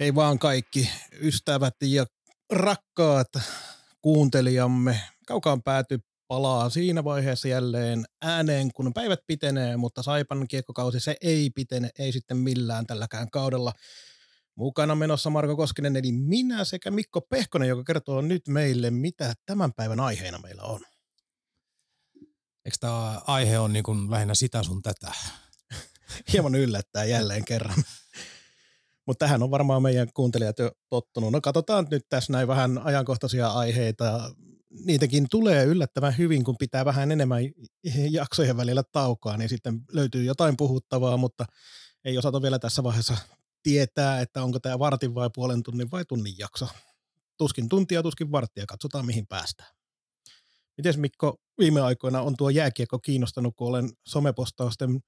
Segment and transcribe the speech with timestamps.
[0.00, 0.90] Hei vaan kaikki
[1.20, 2.06] ystävät ja
[2.52, 3.28] rakkaat
[4.02, 5.00] kuuntelijamme.
[5.26, 5.98] Kaukaan pääty
[6.28, 12.12] palaa siinä vaiheessa jälleen ääneen, kun päivät pitenee, mutta Saipan kiekkokausi se ei pitene, ei
[12.12, 13.72] sitten millään tälläkään kaudella.
[14.56, 19.72] Mukana menossa Marko Koskinen, eli minä sekä Mikko Pehkonen, joka kertoo nyt meille, mitä tämän
[19.72, 20.80] päivän aiheena meillä on.
[22.64, 25.12] Eikö tämä aihe on niin lähinnä sitä sun tätä?
[26.32, 27.84] Hieman yllättää jälleen kerran.
[29.06, 31.32] Mutta tähän on varmaan meidän kuuntelijat jo tottunut.
[31.32, 34.34] No katsotaan nyt tässä näin vähän ajankohtaisia aiheita.
[34.84, 37.42] Niitäkin tulee yllättävän hyvin, kun pitää vähän enemmän
[38.10, 41.44] jaksojen välillä taukoa, niin sitten löytyy jotain puhuttavaa, mutta
[42.04, 43.16] ei osata vielä tässä vaiheessa
[43.62, 46.68] tietää, että onko tämä vartin vai puolen tunnin vai tunnin jakso.
[47.38, 49.70] Tuskin tuntia, tuskin varttia, katsotaan mihin päästään.
[50.76, 55.00] Miten Mikko viime aikoina on tuo jääkiekko kiinnostanut, kun olen somepostausten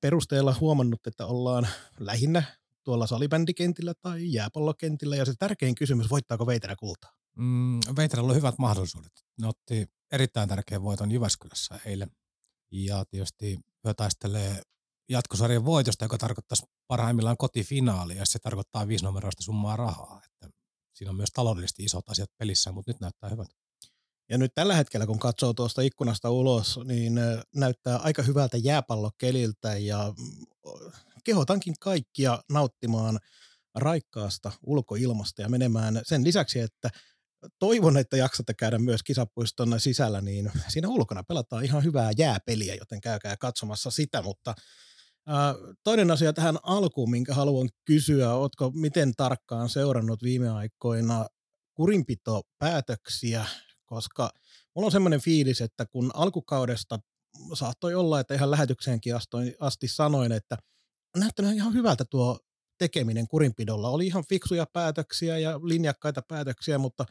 [0.00, 1.68] perusteella huomannut, että ollaan
[1.98, 2.42] lähinnä
[2.84, 7.12] tuolla salibändikentillä tai jääpallokentillä, ja se tärkein kysymys, voittaako Veiterä kultaa?
[7.36, 9.12] Mm, Veiterällä on hyvät mahdollisuudet.
[9.40, 12.10] Ne otti erittäin tärkeän voiton Jyväskylässä eilen,
[12.72, 13.58] ja tietysti
[13.96, 14.62] taistelee
[15.08, 20.20] jatkosarjan voitosta, joka tarkoittaisi parhaimmillaan kotifinaalia, ja se tarkoittaa viisinumeroista summaa rahaa.
[20.24, 20.56] Että
[20.94, 23.48] siinä on myös taloudellisesti isot asiat pelissä, mutta nyt näyttää hyvät.
[24.30, 27.14] Ja nyt tällä hetkellä, kun katsoo tuosta ikkunasta ulos, niin
[27.54, 30.14] näyttää aika hyvältä jääpallokeliltä ja
[31.24, 33.18] kehotankin kaikkia nauttimaan
[33.74, 36.90] raikkaasta ulkoilmasta ja menemään sen lisäksi, että
[37.58, 43.00] toivon, että jaksatte käydä myös kisapuiston sisällä, niin siinä ulkona pelataan ihan hyvää jääpeliä, joten
[43.00, 44.54] käykää katsomassa sitä, mutta
[45.84, 51.26] Toinen asia tähän alkuun, minkä haluan kysyä, oletko miten tarkkaan seurannut viime aikoina
[51.74, 53.44] kurinpitopäätöksiä,
[53.84, 54.30] koska
[54.74, 56.98] mulla on semmoinen fiilis, että kun alkukaudesta
[57.54, 59.14] saattoi olla, että ihan lähetykseenkin
[59.60, 60.56] asti sanoin, että
[61.20, 62.38] näyttänyt ihan hyvältä tuo
[62.78, 63.88] tekeminen kurinpidolla.
[63.88, 67.04] Oli ihan fiksuja päätöksiä ja linjakkaita päätöksiä, mutta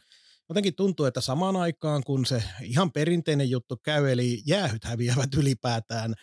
[0.49, 6.13] jotenkin tuntuu, että samaan aikaan kun se ihan perinteinen juttu käy, eli jäähyt häviävät ylipäätään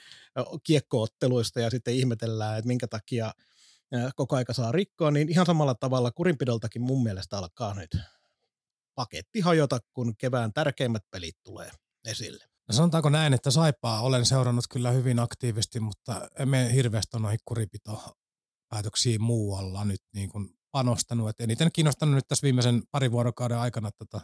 [0.64, 3.32] kiekkootteluista ja sitten ihmetellään, että minkä takia
[4.16, 7.96] koko aika saa rikkoa, niin ihan samalla tavalla kurinpidoltakin mun mielestä alkaa nyt
[8.94, 11.70] paketti hajota, kun kevään tärkeimmät pelit tulee
[12.04, 12.49] esille.
[12.70, 19.22] No sanotaanko näin, että Saipaa olen seurannut kyllä hyvin aktiivisesti, mutta emme hirveästi noihin kurinpitopäätöksiin
[19.22, 21.28] muualla nyt niin kuin panostanut.
[21.28, 24.20] Et eniten kiinnostanut nyt tässä viimeisen parin vuorokauden aikana tota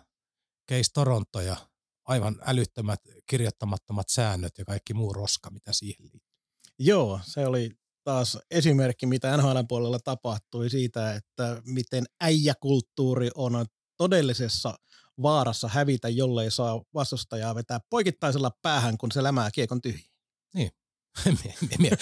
[0.70, 1.56] Case Toronto ja
[2.04, 6.36] aivan älyttömät kirjoittamattomat säännöt ja kaikki muu roska, mitä siihen liittyy.
[6.78, 7.70] Joo, se oli
[8.04, 14.78] taas esimerkki, mitä NHL puolella tapahtui siitä, että miten äijäkulttuuri on todellisessa
[15.22, 20.12] vaarassa hävitä, jollei saa vastustajaa vetää poikittaisella päähän, kun se lämää kiekon tyhjiin.
[20.54, 20.70] Niin.
[21.26, 21.36] en,
[21.78, 21.92] mie,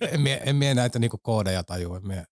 [0.00, 2.00] en, mie, en mie näitä niinku koodeja tajua.
[2.00, 2.24] Mie,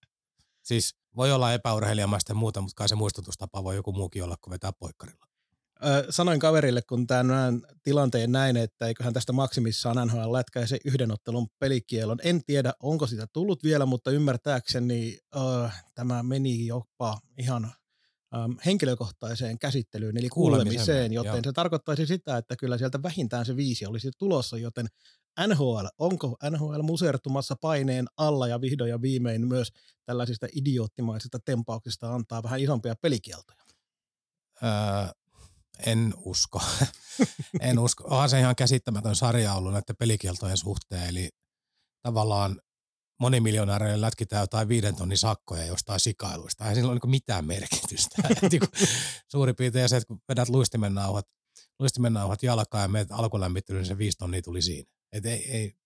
[0.63, 4.51] siis voi olla epäurheilijamaista ja muuta, mutta kai se muistutustapa voi joku muukin olla, kun
[4.51, 5.27] vetää poikkarilla.
[6.11, 12.19] sanoin kaverille, kun tämän tilanteen näin, että eiköhän tästä maksimissaan NHL lätkäisi yhden ottelun pelikielon.
[12.23, 17.73] En tiedä, onko sitä tullut vielä, mutta ymmärtääkseni äh, tämä meni jopa ihan
[18.67, 21.43] henkilökohtaiseen käsittelyyn, eli kuulemiseen, joten joo.
[21.45, 24.87] se tarkoittaisi sitä, että kyllä sieltä vähintään se viisi olisi tulossa, joten
[25.47, 29.73] NHL, onko NHL musertumassa paineen alla ja vihdoin ja viimein myös
[30.05, 33.59] tällaisista idioottimaisista tempauksista antaa vähän isompia pelikieltoja?
[34.63, 34.71] Öö,
[35.87, 36.63] en usko.
[37.61, 38.05] en usko.
[38.05, 41.29] Onhan se ihan käsittämätön sarja ollut näiden pelikieltojen suhteen, eli
[42.03, 42.61] tavallaan
[43.21, 46.69] monimiljonääreille lätkitään jotain viiden tonnin sakkoja jostain sikailuista.
[46.69, 48.23] Ei sillä ole niin mitään merkitystä.
[48.51, 48.67] Niinku
[49.29, 51.27] suurin piirtein se, että kun vedät luistimen nauhat,
[51.79, 54.91] luistimen nauhat jalkaan ja menet alkulämmittelyyn, niin se viisi tonnia tuli siinä.
[55.13, 55.77] Et ei, ei,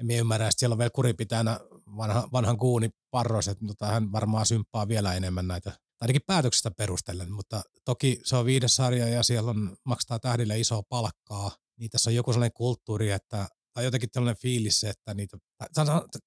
[0.00, 1.60] en minä ymmärrä, että siellä on vielä kurinpitäjänä
[1.96, 7.32] vanha, vanhan kuuni parros, että mutta hän varmaan symppaa vielä enemmän näitä, ainakin päätöksistä perustellen,
[7.32, 12.10] mutta toki se on viides sarja ja siellä on, maksaa tähdille isoa palkkaa, niin tässä
[12.10, 15.36] on joku sellainen kulttuuri, että tai jotenkin tällainen fiilis, että niitä,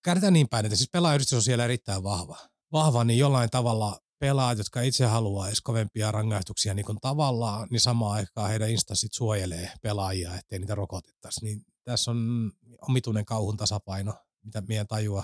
[0.03, 2.37] käännetään niin päin, että siis pelaajayhdistys on siellä erittäin vahva.
[2.71, 7.79] Vahva, niin jollain tavalla pelaajat, jotka itse haluaa edes kovempia rangaistuksia niin kuin tavallaan, niin
[7.79, 11.45] samaan aikaan heidän instanssit suojelee pelaajia, ettei niitä rokotettaisi.
[11.45, 12.51] Niin tässä on
[12.81, 14.13] omituinen kauhun tasapaino,
[14.45, 15.23] mitä meidän tajua,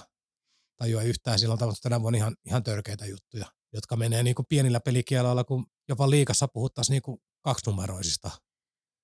[0.77, 1.39] tajua yhtään.
[1.39, 3.45] Sillä on tapahtunut tänä vuonna ihan, ihan törkeitä juttuja.
[3.73, 8.31] jotka menee niin kuin pienillä pelikieloilla, kun jopa liikassa puhuttaisiin niin kuin kaksinumeroisista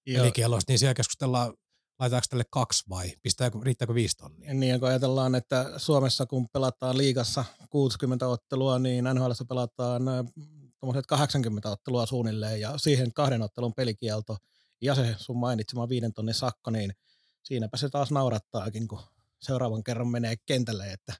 [0.05, 0.21] Joo.
[0.21, 1.53] pelikieloista, niin siellä keskustellaan,
[1.99, 4.53] laitetaanko tälle kaksi vai pistääkö, riittääkö viisi tonnia?
[4.53, 10.25] Niin, kun ajatellaan, että Suomessa kun pelataan liigassa 60 ottelua, niin NHL pelataan äh,
[10.79, 14.37] tuommoiset 80 ottelua suunnilleen ja siihen kahden ottelun pelikielto
[14.81, 16.93] ja se sun mainitsema viiden tonnin sakko, niin
[17.43, 18.99] siinäpä se taas naurattaakin, kun
[19.39, 21.13] seuraavan kerran menee kentälle, että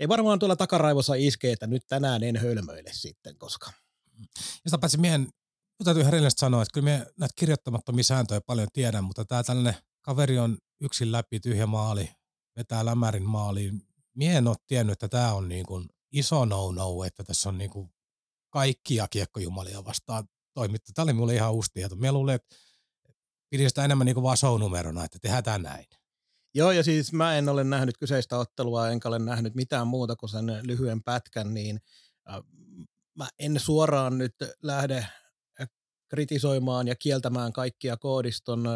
[0.00, 3.72] ei varmaan tuolla takaraivossa iskee, että nyt tänään en hölmöile sitten, koska
[4.18, 4.26] Ja
[4.66, 5.28] sitä paitsi miehen,
[5.78, 9.42] mun täytyy ihan rehellisesti sanoa, että kyllä me näitä kirjoittamattomia sääntöjä paljon tiedän, mutta tämä
[9.42, 12.10] tällainen kaveri on yksin läpi tyhjä maali,
[12.56, 13.82] vetää lämärin maaliin.
[14.14, 17.70] Mie en ole tiennyt, että tämä on niin kuin iso no-no, että tässä on niin
[17.70, 17.90] kuin
[18.50, 20.92] kaikkia kiekkojumalia vastaan toimittu.
[20.94, 21.96] Tämä oli mulle ihan uusi tieto.
[21.96, 22.56] Mie luulen, että
[23.50, 25.86] pidin sitä enemmän niin kuin vaan että tehdään tämä näin.
[26.54, 30.30] Joo, ja siis mä en ole nähnyt kyseistä ottelua, enkä ole nähnyt mitään muuta kuin
[30.30, 31.80] sen lyhyen pätkän, niin
[32.30, 32.36] äh,
[33.14, 35.27] mä en suoraan nyt lähde äh,
[36.08, 38.68] kritisoimaan ja kieltämään kaikkia koodiston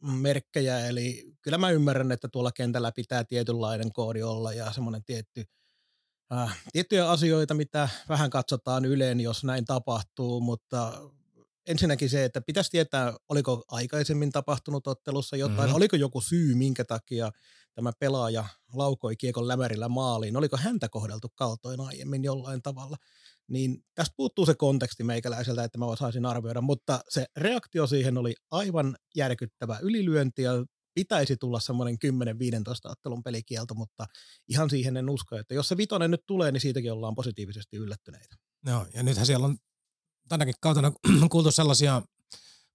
[0.00, 5.44] merkkejä, eli kyllä mä ymmärrän, että tuolla kentällä pitää tietynlainen koodi olla ja semmoinen tietty,
[6.32, 10.92] äh, tiettyjä asioita, mitä vähän katsotaan yleen, jos näin tapahtuu, mutta
[11.66, 15.62] ensinnäkin se, että pitäisi tietää, oliko aikaisemmin tapahtunut ottelussa jotain, Mhm.
[15.62, 15.74] mm-hmm.
[15.76, 17.30] oliko joku syy, minkä takia
[17.74, 22.96] tämä pelaaja laukoi kiekon lämärillä maaliin, oliko häntä kohdeltu kaltoin aiemmin jollain tavalla.
[23.48, 28.34] Niin tästä puuttuu se konteksti meikäläiseltä, että mä osaisin arvioida, mutta se reaktio siihen oli
[28.50, 30.52] aivan järkyttävä ylilyönti ja
[30.94, 34.06] pitäisi tulla semmoinen 10-15 ottelun pelikielto, mutta
[34.48, 38.36] ihan siihen en usko, että jos se vitonen nyt tulee, niin siitäkin ollaan positiivisesti yllättyneitä.
[38.66, 39.56] Joo, ja nythän siellä on
[40.28, 40.92] tänäkin kautena
[41.30, 42.02] kuultu sellaisia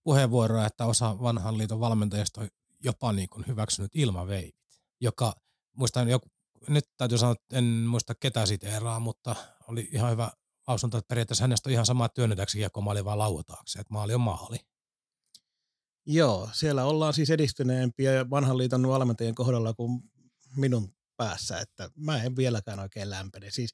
[0.03, 2.47] puheenvuoroja, että osa vanhan liiton valmentajista on
[2.83, 4.55] jopa niin kuin hyväksynyt ilmaveivit,
[5.01, 5.33] joka
[5.73, 6.29] muistan joku,
[6.67, 9.35] nyt täytyy sanoa, että en muista ketä siitä erää, mutta
[9.67, 10.31] oli ihan hyvä
[10.67, 14.21] lausunto, että periaatteessa hänestä on ihan sama työnnetäksi kiekko maali vaan lauataakse, että maali on
[14.21, 14.57] maali.
[16.05, 20.01] Joo, siellä ollaan siis edistyneempiä vanhan liiton valmentajien kohdalla kuin
[20.55, 23.51] minun päässä, että mä en vieläkään oikein lämpene.
[23.51, 23.73] Siis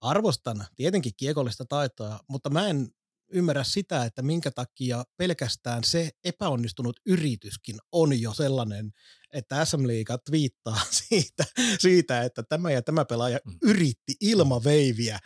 [0.00, 2.88] arvostan tietenkin kiekollista taitoa, mutta mä en
[3.34, 8.92] ymmärrä sitä, että minkä takia pelkästään se epäonnistunut yrityskin on jo sellainen,
[9.32, 11.44] että SM Liiga twiittaa siitä,
[11.78, 13.58] siitä, että tämä ja tämä pelaaja Mm.
[13.62, 15.18] yritti ilmaveiviä,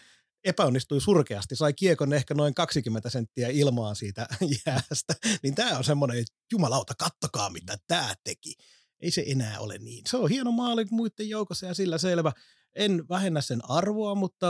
[0.44, 4.26] epäonnistui surkeasti, sai kiekon ehkä noin 20 senttiä ilmaan siitä
[4.66, 8.54] jäästä, niin tämä on semmoinen, että jumalauta, kattokaa mitä tämä teki.
[9.00, 10.02] Ei se enää ole niin.
[10.08, 12.32] Se on hieno maali muiden joukossa ja sillä selvä.
[12.74, 14.46] En vähennä sen arvoa, mutta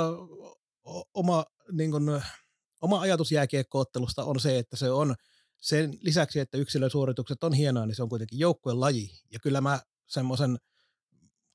[1.14, 2.22] oma, niin kun,
[2.80, 5.14] oma ajatus jääkiekkoottelusta on se, että se on
[5.60, 9.10] sen lisäksi, että yksilösuoritukset on hienoa, niin se on kuitenkin joukkueen laji.
[9.32, 10.58] Ja kyllä mä semmoisen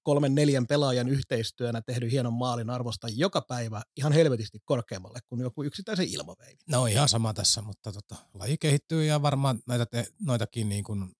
[0.03, 5.63] kolmen neljän pelaajan yhteistyönä tehdyn hienon maalin arvosta joka päivä ihan helvetisti korkeammalle kuin joku
[5.63, 6.59] yksittäisen ilmaveivi.
[6.67, 11.11] No ihan sama tässä, mutta tota, laji kehittyy ja varmaan näitä te, noitakin niin kuin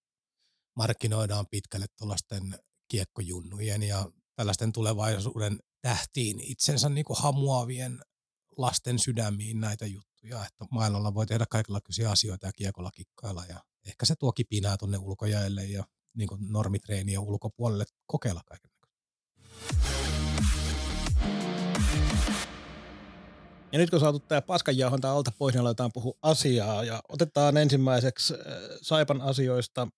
[0.76, 2.58] markkinoidaan pitkälle tuollaisten
[2.88, 4.06] kiekkojunnujen ja
[4.36, 8.00] tällaisten tulevaisuuden tähtiin itsensä niin kuin hamuavien
[8.56, 14.06] lasten sydämiin näitä juttuja, että maailmalla voi tehdä kaikenlaisia asioita ja kiekolla kikkailla ja ehkä
[14.06, 15.84] se tuo kipinää tuonne ulkojäille ja
[16.16, 18.70] niin kuin normitreenien ulkopuolelle kokeilla kaiken.
[23.74, 26.84] Ja nyt kun saatu tämä paskanjauhonta alta pois, niin aletaan puhua asiaa.
[26.84, 28.40] Ja otetaan ensimmäiseksi äh,
[28.82, 29.88] Saipan asioista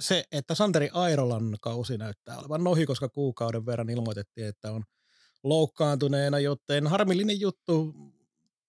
[0.00, 4.84] se, että Santeri Airolan kausi näyttää olevan ohi, koska kuukauden verran ilmoitettiin, että on
[5.44, 7.94] loukkaantuneena, joten harmillinen juttu.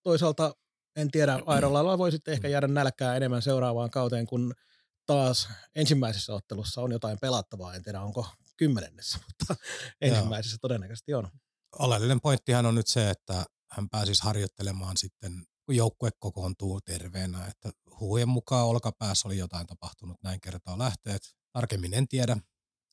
[0.04, 0.56] Toisaalta
[0.96, 4.54] en tiedä, Airolalla voi sitten ehkä jäädä nälkää enemmän seuraavaan kauteen, kun
[5.06, 7.76] taas ensimmäisessä ottelussa on jotain pelattavaa.
[7.76, 8.28] En tiedä, onko
[8.58, 9.56] kymmenennessä, mutta
[10.02, 11.30] ensimmäisessä todennäköisesti on.
[11.80, 15.32] Oleellinen pointtihan on nyt se, että hän pääsisi harjoittelemaan sitten,
[15.66, 17.48] kun joukkue kokoontuu terveenä.
[17.48, 21.22] Että huhujen mukaan olkapäässä oli jotain tapahtunut, näin kertaa lähteet.
[21.52, 22.38] Tarkemmin en tiedä.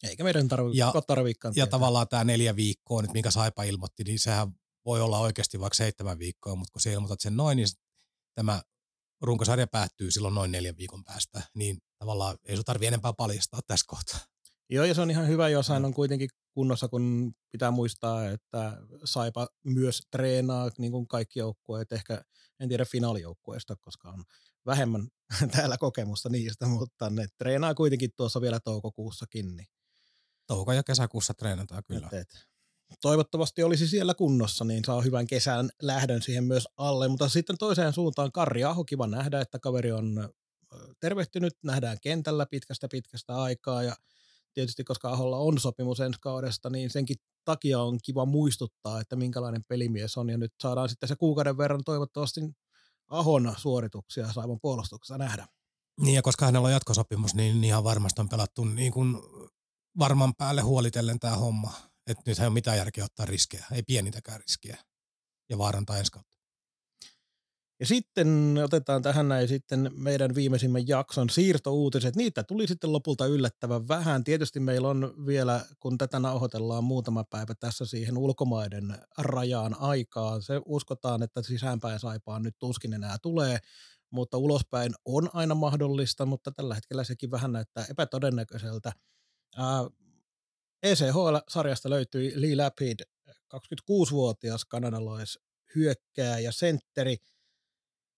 [0.02, 4.18] Eikä meidän tarvitse Ja- tarvikaan Ja tavallaan tämä neljä viikkoa nyt, minkä Saipa ilmoitti, niin
[4.18, 4.52] sehän
[4.84, 7.68] voi olla oikeasti vaikka seitsemän viikkoa, mutta kun sä ilmoitat sen noin, niin
[8.34, 8.62] tämä
[9.20, 13.84] runkosarja päättyy silloin noin neljän viikon päästä, niin tavallaan ei sun tarvi enempää paljastaa tässä
[13.88, 14.18] kohtaa.
[14.70, 18.82] Joo, ja se on ihan hyvä, jos hän on kuitenkin kunnossa, kun pitää muistaa, että
[19.04, 22.24] Saipa myös treenaa niin kuin kaikki joukkueet, ehkä
[22.60, 24.24] en tiedä finaalijoukkueesta, koska on
[24.66, 25.08] vähemmän
[25.56, 29.56] täällä kokemusta niistä, mutta ne treenaa kuitenkin tuossa vielä toukokuussakin.
[29.56, 29.66] Niin,
[30.46, 32.08] Touko- ja kesäkuussa treenataan kyllä.
[32.12, 32.20] et,
[32.90, 37.58] et, toivottavasti olisi siellä kunnossa, niin saa hyvän kesän lähdön siihen myös alle, mutta sitten
[37.58, 40.28] toiseen suuntaan Karri Aho, kiva nähdä, että kaveri on
[41.00, 43.96] tervehtynyt, nähdään kentällä pitkästä pitkästä aikaa ja
[44.54, 49.64] tietysti koska Aholla on sopimus ensi kaudesta, niin senkin takia on kiva muistuttaa, että minkälainen
[49.64, 50.30] pelimies on.
[50.30, 52.40] Ja nyt saadaan sitten se kuukauden verran toivottavasti
[53.08, 55.46] Ahon suorituksia Saivon puolustuksessa nähdä.
[56.00, 59.16] Niin ja koska hänellä on jatkosopimus, niin ihan varmasti on pelattu niin kuin
[59.98, 61.72] varman päälle huolitellen tämä homma.
[62.06, 64.78] Että nyt ei ole mitään järkeä ottaa riskejä, ei pienitäkään riskejä
[65.48, 66.32] ja vaarantaa ensi kautta.
[67.80, 72.16] Ja sitten otetaan tähän näin sitten meidän viimeisimmän jakson siirtouutiset.
[72.16, 74.24] Niitä tuli sitten lopulta yllättävän vähän.
[74.24, 80.40] Tietysti meillä on vielä, kun tätä nauhoitellaan muutama päivä tässä siihen ulkomaiden rajaan aikaa.
[80.40, 83.58] Se uskotaan, että sisäänpäin saipaan nyt tuskin enää tulee,
[84.10, 88.92] mutta ulospäin on aina mahdollista, mutta tällä hetkellä sekin vähän näyttää epätodennäköiseltä.
[90.82, 95.38] ECHL-sarjasta löytyi Lee Lapid, 26-vuotias kanadalais
[95.74, 97.16] hyökkääjä, sentteri–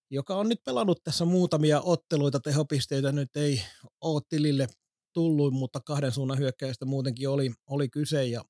[0.09, 3.61] joka on nyt pelannut tässä muutamia otteluita, tehopisteitä nyt ei
[4.01, 4.67] ole tilille
[5.13, 8.25] tullut, mutta kahden suunnan hyökkäistä muutenkin oli, oli kyse.
[8.25, 8.41] Ja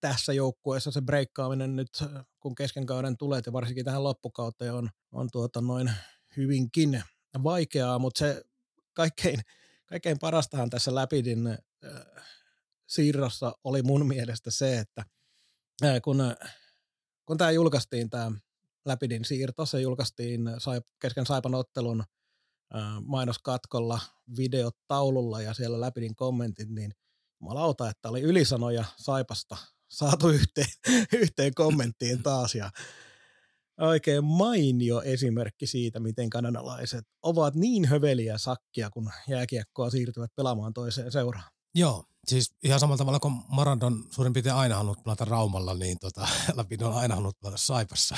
[0.00, 1.88] tässä joukkueessa se breikkaaminen nyt,
[2.40, 5.90] kun keskenkauden tulee ja varsinkin tähän loppukauteen on, on tuota noin
[6.36, 7.02] hyvinkin
[7.42, 8.42] vaikeaa, mutta se
[8.92, 9.40] kaikkein,
[9.86, 11.58] kaikkein parastahan tässä Läpidin äh,
[12.86, 15.04] siirrossa oli mun mielestä se, että
[15.84, 16.36] äh, kun, äh,
[17.26, 18.32] kun tämä julkaistiin tämä
[18.84, 19.66] Läpidin siirto.
[19.66, 20.40] Se julkaistiin
[21.00, 22.04] kesken Saipan ottelun
[23.04, 24.00] mainoskatkolla,
[24.36, 26.92] videotaululla ja siellä Läpidin kommentit, niin
[27.40, 29.56] jumalauta, että oli ylisanoja Saipasta
[29.88, 30.68] saatu yhteen,
[31.22, 32.70] yhteen kommenttiin taas ja
[33.80, 41.12] oikein mainio esimerkki siitä, miten kanadalaiset ovat niin höveliä sakkia, kun jääkiekkoa siirtyvät pelaamaan toiseen
[41.12, 41.50] seuraan.
[41.74, 46.28] Joo, siis ihan samalla tavalla kuin Maradon suurin piirtein aina halunnut pelata Raumalla, niin tota,
[46.54, 48.16] Lapin on aina halunnut pelata Saipassa.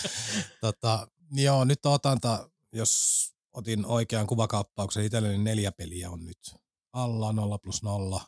[0.60, 6.54] tota, joo, nyt otanta, jos otin oikean kuvakaappauksen, itselleni neljä peliä on nyt.
[6.92, 8.20] Alla 0 plus 0,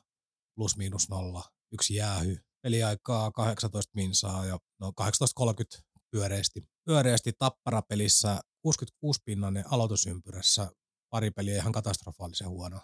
[0.55, 1.43] plus miinus 0,
[1.73, 2.37] yksi jäähy.
[2.63, 5.86] Peliaikaa 18 minsaa ja no 18.30
[6.17, 6.69] pyöreästi.
[6.85, 10.71] Pyöreästi tapparapelissä 66 pinnanen aloitusympyrässä,
[11.11, 12.81] pari peliä ihan katastrofaalisen huono.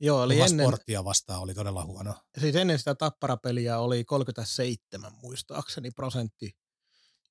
[0.00, 2.14] Joo, eli ennen, sporttia vastaan oli todella huono.
[2.40, 6.56] Siis ennen sitä tapparapeliä oli 37 muistaakseni prosentti,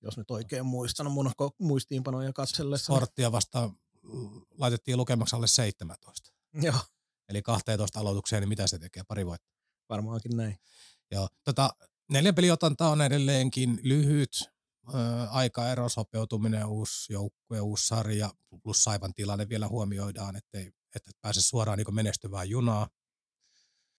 [0.01, 2.93] jos nyt oikein muistan mun muistiinpanoja katsellessa.
[2.93, 3.77] Sporttia vastaan
[4.57, 6.31] laitettiin lukemaksi alle 17.
[6.53, 6.79] Joo.
[7.29, 9.03] Eli 12 aloitukseen, niin mitä se tekee?
[9.07, 9.47] Pari vuotta.
[9.89, 10.57] Varmaankin näin.
[11.11, 11.29] Joo.
[11.43, 11.69] Tota,
[12.09, 14.52] neljän peliotanta on edelleenkin lyhyt.
[15.29, 21.77] Aikaero, sopeutuminen, uusi joukkue, uusi sarja, plus Saivan tilanne vielä huomioidaan, ettei että pääse suoraan
[21.77, 22.89] niin menestyvään junaa.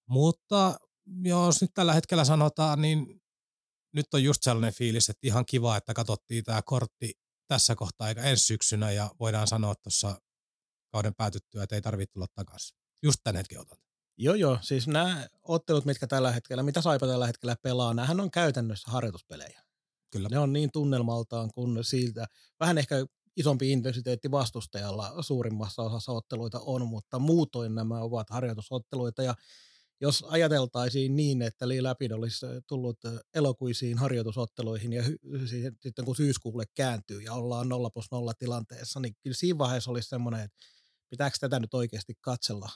[0.08, 0.78] Mutta
[1.22, 3.22] jos nyt tällä hetkellä sanotaan, niin
[3.92, 7.12] nyt on just sellainen fiilis, että ihan kiva, että katsottiin tämä kortti
[7.48, 10.20] tässä kohtaa eikä ensi syksynä ja voidaan sanoa tuossa
[10.92, 12.78] kauden päätyttyä, että ei tarvitse tulla takaisin.
[13.02, 13.78] Just tämän hetken otan.
[14.18, 14.58] Joo, joo.
[14.62, 19.63] Siis nämä ottelut, mitkä tällä hetkellä, mitä Saipa tällä hetkellä pelaa, nämähän on käytännössä harjoituspelejä.
[20.14, 20.28] Kyllä.
[20.28, 22.26] Ne on niin tunnelmaltaan kuin siltä.
[22.60, 23.06] Vähän ehkä
[23.36, 29.34] isompi intensiteetti vastustajalla suurimmassa osassa otteluita on, mutta muutoin nämä ovat harjoitusotteluita ja
[30.00, 32.98] jos ajateltaisiin niin, että Lee Lapid olisi tullut
[33.34, 35.02] elokuisiin harjoitusotteluihin ja
[35.80, 40.08] sitten kun syyskuulle kääntyy ja ollaan 0 plus 0 tilanteessa, niin kyllä siinä vaiheessa olisi
[40.08, 40.58] semmoinen, että
[41.10, 42.70] pitääkö tätä nyt oikeasti katsella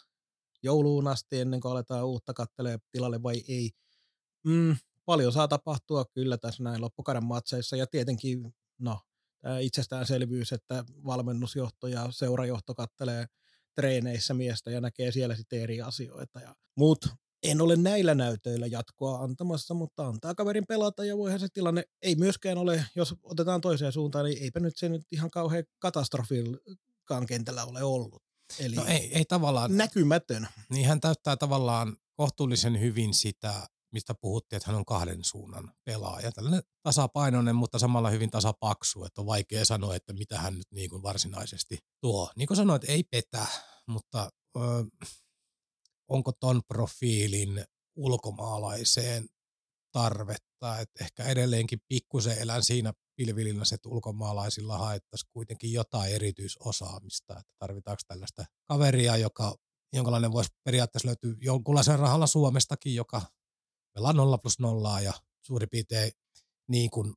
[0.62, 3.70] jouluun asti ennen kuin aletaan uutta kattelee tilalle vai ei.
[4.44, 4.76] Mm,
[5.08, 9.00] paljon saa tapahtua kyllä tässä näin loppukauden matseissa ja tietenkin, no
[9.60, 13.26] itsestäänselvyys, että valmennusjohto ja seurajohto kattelee
[13.74, 16.40] treeneissä miestä ja näkee siellä sitten eri asioita.
[16.40, 17.06] Ja muut
[17.42, 22.14] en ole näillä näytöillä jatkoa antamassa, mutta antaa kaverin pelata ja voihan se tilanne ei
[22.14, 27.64] myöskään ole, jos otetaan toiseen suuntaan, niin eipä nyt se nyt ihan kauhean katastrofilkaan kentällä
[27.64, 28.22] ole ollut.
[28.60, 29.76] Eli no ei, ei tavallaan.
[29.76, 30.48] Näkymätön.
[30.70, 36.32] Niin hän täyttää tavallaan kohtuullisen hyvin sitä mistä puhuttiin, että hän on kahden suunnan pelaaja.
[36.32, 40.90] Tällainen tasapainoinen, mutta samalla hyvin tasapaksu, että on vaikea sanoa, että mitä hän nyt niin
[40.90, 42.30] kuin varsinaisesti tuo.
[42.36, 43.46] Niin kuin sanoit, ei petä,
[43.86, 44.60] mutta ö,
[46.08, 47.64] onko ton profiilin
[47.96, 49.28] ulkomaalaiseen
[49.92, 57.52] tarvetta, että ehkä edelleenkin pikkusen elän siinä pilvilinnassa, että ulkomaalaisilla haettaisiin kuitenkin jotain erityisosaamista, että
[57.58, 59.56] tarvitaanko tällaista kaveria, joka
[59.92, 63.22] jonkinlainen voisi periaatteessa löytyä jonkunlaisen rahalla Suomestakin, joka
[63.98, 65.12] pelaa nolla plus nollaa ja
[65.42, 66.12] suurin piirtein
[66.68, 67.14] niin kuin,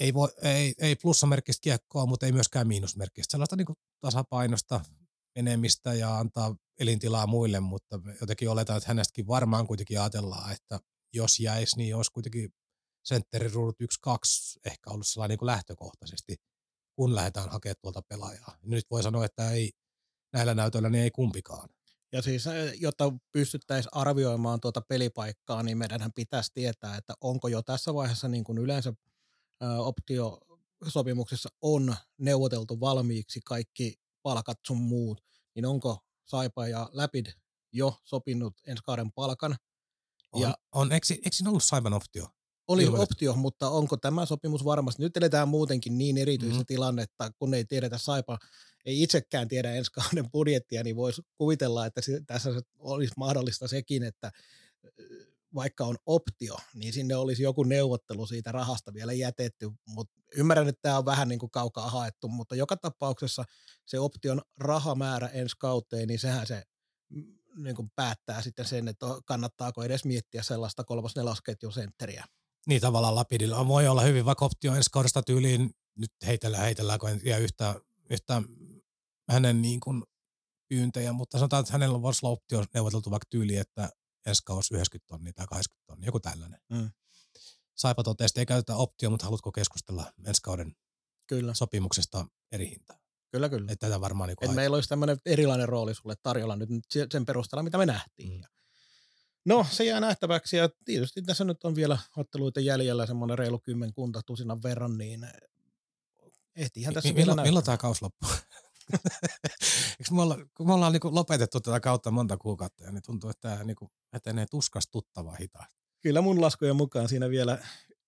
[0.00, 3.30] ei, voi, ei, ei plussamerkkistä kiekkoa, mutta ei myöskään miinusmerkkistä.
[3.30, 4.80] Sellaista niin kuin tasapainosta
[5.34, 10.80] menemistä ja antaa elintilaa muille, mutta jotenkin oletaan, että hänestäkin varmaan kuitenkin ajatellaan, että
[11.12, 12.50] jos jäisi, niin olisi kuitenkin
[13.04, 13.86] sentteriruudut 1-2
[14.64, 16.36] ehkä ollut sellainen niin kuin lähtökohtaisesti,
[16.96, 18.58] kun lähdetään hakemaan tuolta pelaajaa.
[18.62, 19.70] Nyt voi sanoa, että ei
[20.32, 21.68] näillä näytöillä niin ei kumpikaan.
[22.16, 27.62] Ja siis, eh, jotta pystyttäisiin arvioimaan tuota pelipaikkaa, niin meidän pitäisi tietää, että onko jo
[27.62, 28.92] tässä vaiheessa niin kuin yleensä
[29.78, 35.20] optiosopimuksessa on neuvoteltu valmiiksi kaikki palkat sun muut,
[35.54, 37.26] niin onko Saipa ja Läpid
[37.72, 39.56] jo sopinut ensi kauden palkan.
[40.32, 42.28] On, ja on eikö, eikö siinä ollut Saipan optio?
[42.68, 43.00] Oli Ilman.
[43.00, 45.02] optio, mutta onko tämä sopimus varmasti?
[45.02, 46.66] Nyt eletään muutenkin niin erityistä mm-hmm.
[46.66, 48.38] tilannetta, kun ei tiedetä Saipa,
[48.84, 54.32] ei itsekään tiedä ensi kauden budjettia, niin voisi kuvitella, että tässä olisi mahdollista sekin, että
[55.54, 60.82] vaikka on optio, niin sinne olisi joku neuvottelu siitä rahasta vielä jätetty, mutta ymmärrän, että
[60.82, 63.44] tämä on vähän niin kuin kaukaa haettu, mutta joka tapauksessa
[63.86, 66.62] se option rahamäärä ensi kauteen, niin sehän se
[67.08, 72.24] mm, niin kuin päättää sitten sen, että kannattaako edes miettiä sellaista kolmos nelosketjun sentteriä.
[72.66, 77.10] Niin tavallaan Lapidilla voi olla hyvin, vaikka optio ensi kaudesta tyyliin, nyt heitellään, heitellään, kun
[77.10, 77.80] en tiedä yhtä,
[78.10, 78.42] yhtä
[79.28, 80.02] hänen niin kuin
[80.68, 83.88] pyyntejä, mutta sanotaan, että hänellä voisi olla optio neuvoteltu vaikka tyyli, että
[84.26, 86.60] ensi kausi 90 tonnia tai 80 tonnia, joku tällainen.
[86.68, 86.90] Mm.
[87.76, 90.76] Saipa totesi, että ei käytetä optio, mutta haluatko keskustella ensi kauden
[91.26, 91.54] kyllä.
[91.54, 92.98] sopimuksesta eri hintaa?
[93.32, 93.72] Kyllä, kyllä.
[93.72, 96.70] Että tätä varmaan niin Et meillä olisi tämmöinen erilainen rooli sulle tarjolla nyt
[97.12, 98.40] sen perusteella, mitä me nähtiin.
[98.40, 98.44] Mm.
[99.46, 104.22] No, se jää nähtäväksi ja tietysti tässä nyt on vielä otteluita jäljellä semmoinen reilu kymmenkunta
[104.22, 105.28] tusinan verran, niin
[106.56, 108.30] ehtiihän tässä M- milloin, milloin tämä kausi loppuu?
[109.98, 113.30] Eikö me, olla, kun me ollaan niin lopetettu tätä kautta monta kuukautta, ja niin tuntuu,
[113.30, 113.76] että tämä niin
[114.12, 115.76] etenee tuskastuttavaa hitaasti.
[116.00, 117.58] Kyllä mun laskujen mukaan siinä vielä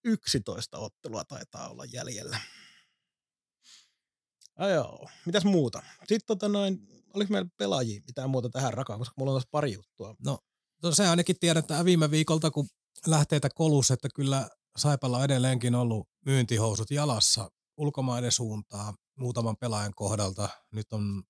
[0.04, 2.40] 11 ottelua taitaa olla jäljellä.
[4.57, 5.09] Ah, joo.
[5.26, 5.83] Mitäs muuta?
[5.99, 9.73] Sitten tota noin, oliko meillä pelaajia mitään muuta tähän rakaan, koska mulla on tässä pari
[9.73, 10.14] juttua.
[10.25, 10.38] No,
[10.82, 12.68] no se ainakin tiedetään viime viikolta, kun
[13.06, 20.49] lähteitä kolus, että kyllä Saipalla on edelleenkin ollut myyntihousut jalassa ulkomaiden suuntaan muutaman pelaajan kohdalta.
[20.73, 21.23] Nyt on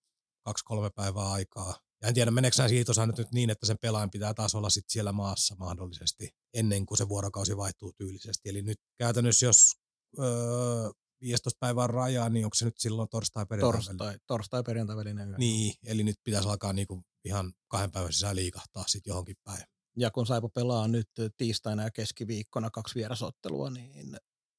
[0.44, 1.76] kaksi-kolme päivää aikaa.
[2.02, 4.84] Ja en tiedä, meneekö nämä siirtosäännöt nyt niin, että sen pelaajan pitää taas olla sit
[4.88, 8.48] siellä maassa mahdollisesti ennen kuin se vuorokausi vaihtuu tyylisesti.
[8.48, 9.72] Eli nyt käytännössä, jos
[10.18, 15.34] öö, 15 päivää rajaa, niin onko se nyt silloin torstai perjantai Torstai, torstai perjantai välinen
[15.38, 19.62] Niin, eli nyt pitäisi alkaa niinku ihan kahden päivän sisään liikahtaa sitten johonkin päin.
[19.96, 24.16] Ja kun Saipo pelaa nyt tiistaina ja keskiviikkona kaksi vierasottelua, niin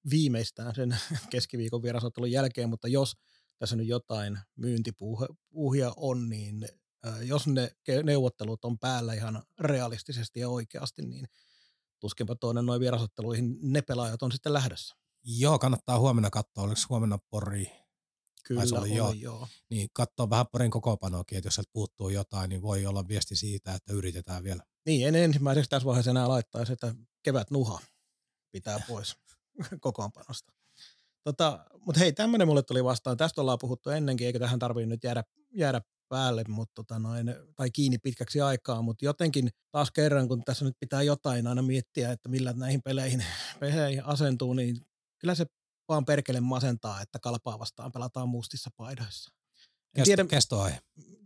[0.09, 0.97] viimeistään sen
[1.31, 3.13] keskiviikon vierasottelun jälkeen, mutta jos
[3.57, 6.67] tässä nyt jotain myyntipuuhia on, niin
[7.21, 7.71] jos ne
[8.03, 11.25] neuvottelut on päällä ihan realistisesti ja oikeasti, niin
[11.99, 14.95] tuskinpa toinen noin vierasotteluihin ne pelaajat on sitten lähdössä.
[15.23, 17.71] Joo, kannattaa huomenna katsoa, oliko huomenna Pori?
[18.43, 19.11] Kyllä oli, joo.
[19.11, 19.47] joo.
[19.69, 23.73] Niin katsoa vähän Porin kokoopanoakin, että jos sieltä puuttuu jotain, niin voi olla viesti siitä,
[23.73, 24.63] että yritetään vielä.
[24.85, 27.79] Niin, en ensimmäiseksi tässä vaiheessa enää laittaisi, että kevät nuha
[28.51, 29.15] pitää pois
[29.81, 30.53] kokoonpanosta.
[31.23, 33.17] Tota, mutta hei, tämmöinen mulle tuli vastaan.
[33.17, 37.71] Tästä ollaan puhuttu ennenkin, eikä tähän tarvitse nyt jäädä, jäädä päälle, mutta tota noin, tai
[37.71, 42.29] kiinni pitkäksi aikaa, mutta jotenkin taas kerran, kun tässä nyt pitää jotain aina miettiä, että
[42.29, 43.25] millä näihin peleihin,
[43.59, 44.77] peleihin asentuu, niin
[45.19, 45.45] kyllä se
[45.87, 49.31] vaan perkele masentaa, että kalpaa vastaan pelataan mustissa paidoissa.
[49.95, 50.79] Kesto, tiedä, kestoaihe.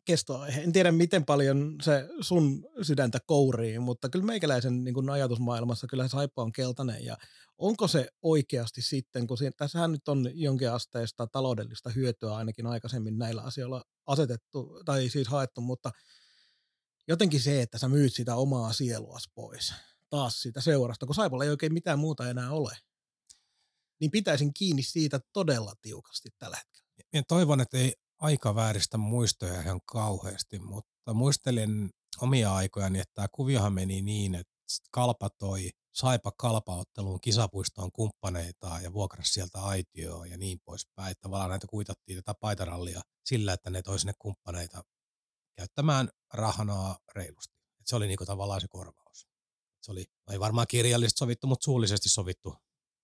[0.05, 0.61] Kestoaihe.
[0.61, 6.07] En tiedä, miten paljon se sun sydäntä kourii, mutta kyllä meikäläisen niin kuin ajatusmaailmassa kyllä
[6.07, 7.05] Saipa on keltainen.
[7.05, 7.17] Ja
[7.57, 13.17] onko se oikeasti sitten, kun siinä, tässähän nyt on jonkin asteista taloudellista hyötyä ainakin aikaisemmin
[13.17, 15.91] näillä asioilla asetettu, tai siis haettu, mutta
[17.07, 19.73] jotenkin se, että sä myyt sitä omaa sieluas pois
[20.09, 22.77] taas siitä seurasta, kun Saipalla ei oikein mitään muuta enää ole,
[24.03, 26.89] niin pitäisin kiinni siitä todella tiukasti tällä hetkellä.
[27.13, 31.89] Ja toivon, että ei aika vääristä muistoja ihan kauheasti, mutta muistelin
[32.21, 34.53] omia aikojani, että tämä kuviohan meni niin, että
[34.91, 41.11] Kalpa toi Saipa Kalpaotteluun kisapuistoon kumppaneita ja vuokrasi sieltä aitioon ja niin poispäin.
[41.11, 44.83] Että tavallaan näitä kuitattiin tätä paitarallia sillä, että ne toi sinne kumppaneita
[45.55, 47.55] käyttämään rahanaa reilusti.
[47.79, 49.27] Et se oli niinku tavallaan se korvaus.
[49.81, 52.55] Se oli, ei varmaan kirjallisesti sovittu, mutta suullisesti sovittu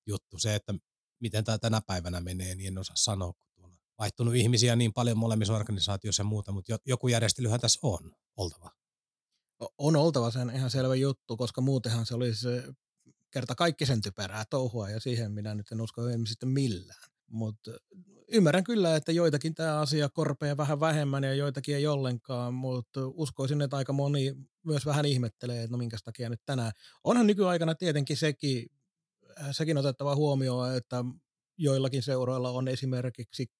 [0.07, 0.39] juttu.
[0.39, 0.73] Se, että
[1.19, 3.33] miten tämä tänä päivänä menee, niin en osaa sanoa,
[3.99, 8.71] vaihtunut ihmisiä niin paljon molemmissa organisaatioissa ja muuta, mutta joku järjestelyhän tässä on oltava.
[9.77, 12.47] On oltava sen ihan selvä juttu, koska muutenhan se olisi
[13.31, 17.09] kerta kaikki sen typerää touhua ja siihen minä nyt en usko sitten millään.
[17.27, 17.71] Mutta
[18.27, 23.61] ymmärrän kyllä, että joitakin tämä asia korpee vähän vähemmän ja joitakin ei ollenkaan, mutta uskoisin,
[23.61, 26.71] että aika moni myös vähän ihmettelee, että no minkä takia nyt tänään.
[27.03, 28.67] Onhan nykyaikana tietenkin sekin,
[29.51, 31.05] sekin otettava huomioon, että
[31.57, 33.51] joillakin seuroilla on esimerkiksi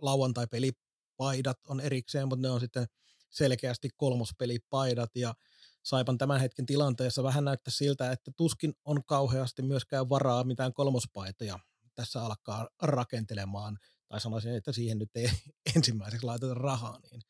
[0.00, 2.86] lauantai-pelipaidat on erikseen, mutta ne on sitten
[3.30, 5.34] selkeästi kolmospelipaidat ja
[5.82, 11.58] Saipan tämän hetken tilanteessa vähän näyttää siltä, että tuskin on kauheasti myöskään varaa mitään kolmospaitoja
[11.94, 15.30] tässä alkaa rakentelemaan, tai sanoisin, että siihen nyt ei
[15.76, 17.22] ensimmäiseksi laiteta rahaa, niin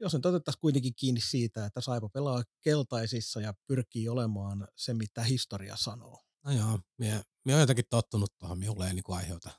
[0.00, 5.22] jos nyt otettaisiin kuitenkin kiinni siitä, että Saipa pelaa keltaisissa ja pyrkii olemaan se, mitä
[5.22, 6.27] historia sanoo.
[6.44, 9.50] No joo, minä, minä olen jotenkin tottunut tuohon, minulle ei niin aiheuta.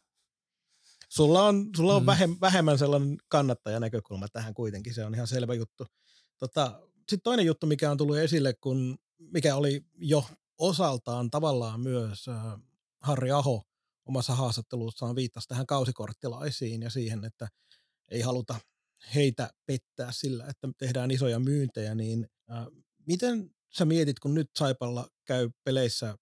[1.09, 2.05] Sulla on, sulla on mm.
[2.05, 5.85] vähem, vähemmän sellainen kannattajanäkökulma tähän kuitenkin, se on ihan selvä juttu.
[6.37, 10.25] Tota, Sitten toinen juttu, mikä on tullut esille, kun, mikä oli jo
[10.57, 12.59] osaltaan tavallaan myös äh,
[13.01, 13.63] Harri Aho
[14.05, 17.47] omassa haastattelussaan viittasi tähän kausikorttilaisiin ja siihen, että
[18.11, 18.55] ei haluta
[19.15, 22.65] heitä pettää sillä, että tehdään isoja myyntejä, niin äh,
[23.07, 26.17] miten sä mietit, kun nyt Saipalla käy peleissä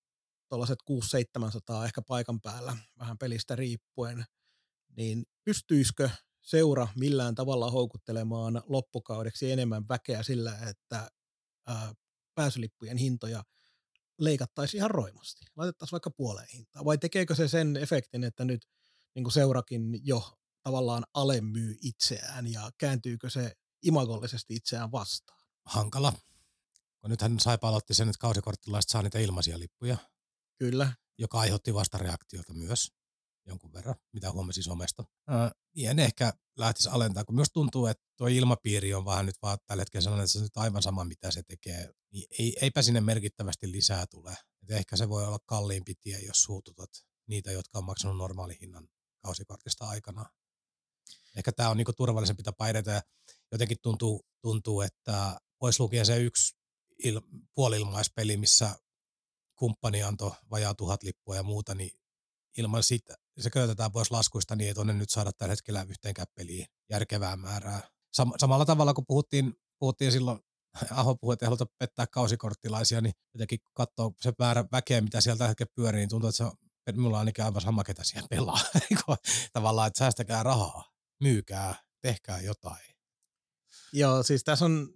[0.49, 0.79] tuollaiset
[1.81, 4.25] 6-700 ehkä paikan päällä, vähän pelistä riippuen,
[4.97, 6.09] niin pystyisikö
[6.41, 11.11] seura millään tavalla houkuttelemaan loppukaudeksi enemmän väkeä sillä, että
[11.67, 11.93] ää,
[12.35, 13.43] pääsylippujen hintoja
[14.19, 18.67] leikattaisiin ihan roimasti, laitettaisiin vaikka puoleen hintaan, vai tekeekö se sen efektin, että nyt
[19.15, 23.51] niin kuin seurakin jo tavallaan alemyy itseään ja kääntyykö se
[23.83, 25.41] imagollisesti itseään vastaan?
[25.65, 26.13] Hankala.
[27.01, 29.97] Kun nythän Saipa aloitti sen, että kausikorttilaiset saa niitä ilmaisia lippuja.
[30.57, 30.93] Kyllä.
[31.17, 32.91] Joka aiheutti vastareaktiota myös
[33.47, 35.03] jonkun verran, mitä huomasin somesta.
[35.27, 39.57] Ää, en ehkä lähtisi alentaa, kun myös tuntuu, että tuo ilmapiiri on vähän nyt vaan
[39.65, 41.91] tällä hetkellä sellainen, että se on nyt aivan sama, mitä se tekee.
[42.11, 44.37] Niin ei, eipä sinne merkittävästi lisää tule.
[44.63, 46.89] Et ehkä se voi olla kalliimpi tie, jos suututat
[47.27, 48.87] niitä, jotka on maksanut normaali hinnan
[49.23, 50.25] kausikortista aikana.
[51.37, 53.03] Ehkä tämä on niinku turvallisempi tapa edetä
[53.51, 56.55] jotenkin tuntuu, tuntuu että pois lukien se yksi
[57.03, 57.21] il,
[57.55, 58.75] puolilmaispeli, missä
[59.57, 61.91] kumppani antoi vajaa tuhat lippua ja muuta, niin
[62.57, 66.65] ilman sitä, se köytetään pois laskuista niin, että on nyt saada tällä hetkellä yhteenkään peliin
[66.89, 67.81] järkevää määrää.
[68.21, 70.39] Sam- samalla tavalla kuin puhuttiin, puhuttiin silloin,
[70.91, 75.21] Aho puhui, että ei haluta pettää kausikorttilaisia, niin jotenkin kun katsoo se määrä väkeä, mitä
[75.21, 76.51] sieltä hetkellä pyörii, niin tuntuu, että se on,
[76.91, 78.59] minulla on ainakin aivan sama, ketä siellä pelaa.
[79.53, 80.83] Tavallaan, että säästäkää rahaa,
[81.19, 82.95] myykää, tehkää jotain.
[83.93, 84.89] Joo, siis tässä on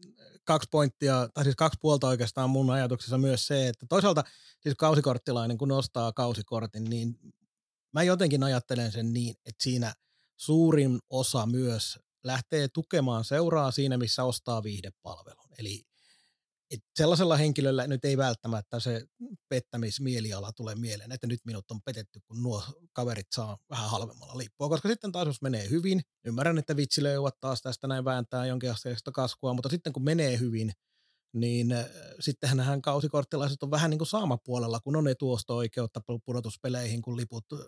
[0.44, 4.24] kaksi pointtia, tai siis kaksi puolta oikeastaan mun ajatuksessa myös se, että toisaalta
[4.60, 7.20] siis kausikorttilainen, kun ostaa kausikortin, niin
[7.94, 9.94] mä jotenkin ajattelen sen niin, että siinä
[10.38, 15.50] suurin osa myös lähtee tukemaan seuraa siinä, missä ostaa viihdepalvelun.
[15.58, 15.84] Eli
[16.72, 19.06] et sellaisella henkilöllä nyt ei välttämättä se
[19.50, 24.70] pettämismieliala tule mieleen, että nyt minut on petetty, kun nuo kaverit saa vähän halvemmalla lippua,
[24.70, 29.54] koska sitten taas jos menee hyvin, ymmärrän, että vitsilöivät taas tästä näin vääntää jonkinasteista kaskua,
[29.54, 30.72] mutta sitten kun menee hyvin,
[31.34, 31.86] niin äh,
[32.20, 37.60] sittenhän hän kausikorttilaiset on vähän niin kuin saamapuolella, kun on etuosto-oikeutta pudotuspeleihin, kun liput äh,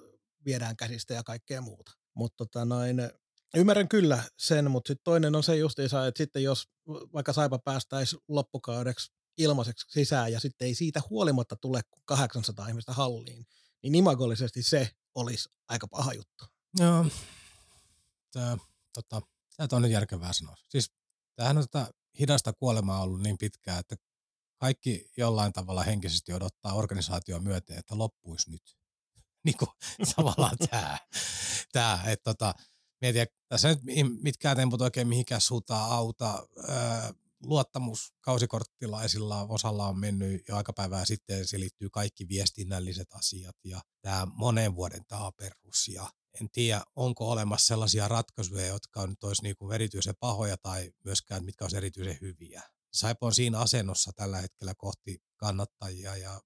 [0.45, 1.91] viedään käsistä ja kaikkea muuta.
[2.15, 2.97] Mutta tota noin,
[3.57, 8.17] ymmärrän kyllä sen, mutta sitten toinen on se justiinsa, että sitten jos vaikka Saipa päästäisi
[8.27, 13.45] loppukaudeksi ilmaiseksi sisään ja sitten ei siitä huolimatta tule 800 ihmistä halliin,
[13.83, 16.45] niin imagollisesti se olisi aika paha juttu.
[16.79, 17.05] Joo,
[18.31, 18.57] tämä,
[18.93, 19.21] tota,
[19.57, 20.55] tämä on nyt järkevää sanoa.
[20.69, 20.91] Siis
[21.35, 23.95] tämähän on tätä hidasta kuolemaa ollut niin pitkään, että
[24.57, 28.77] kaikki jollain tavalla henkisesti odottaa organisaation myöten, että loppuisi nyt.
[29.45, 29.69] niin kuin
[30.15, 30.97] tavallaan tämä,
[31.71, 32.53] tämä että tota,
[33.03, 33.79] mietin, tässä nyt
[34.21, 36.47] mitkään temput oikein mihinkään suuntaan auta.
[36.57, 37.13] Öö,
[37.43, 43.81] luottamus kausikorttilaisilla osalla on mennyt jo aika päivää sitten, se liittyy kaikki viestinnälliset asiat ja
[44.01, 46.09] tämä monen vuoden taaperus ja
[46.41, 51.45] en tiedä, onko olemassa sellaisia ratkaisuja, jotka on nyt olisi niin erityisen pahoja tai myöskään
[51.45, 52.61] mitkä olisi erityisen hyviä.
[52.93, 56.41] Saipo on siinä asennossa tällä hetkellä kohti kannattajia ja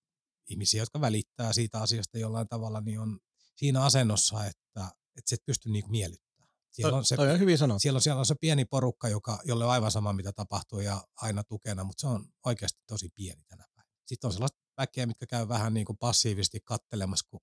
[0.50, 3.20] ihmisiä, jotka välittää siitä asiasta jollain tavalla, niin on
[3.56, 6.27] siinä asennossa, että, että se et pysty niin miellyttämään.
[6.72, 7.80] Siellä on, se, toi on hyvin sanottu.
[7.80, 11.08] Siellä on, siellä on se pieni porukka, joka, jolle on aivan sama, mitä tapahtuu ja
[11.16, 13.96] aina tukena, mutta se on oikeasti tosi pieni tänä päivänä.
[14.06, 17.40] Sitten on sellaista väkeä, mitkä käy vähän niin kuin passiivisesti kattelemassa, kun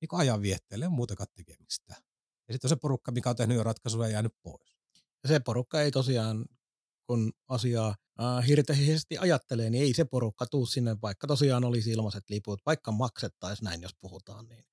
[0.00, 1.94] niin kuin ajan vietteelle on muutenkaan tekemistä.
[2.48, 4.76] Ja sitten on se porukka, mikä on tehnyt jo ratkaisuja ja jäänyt pois.
[5.22, 6.44] Ja se porukka ei tosiaan,
[7.06, 12.30] kun asiaa äh, hirteisesti ajattelee, niin ei se porukka tuu sinne, vaikka tosiaan olisi ilmaiset
[12.30, 14.64] liput, vaikka maksettaisiin näin, jos puhutaan, niin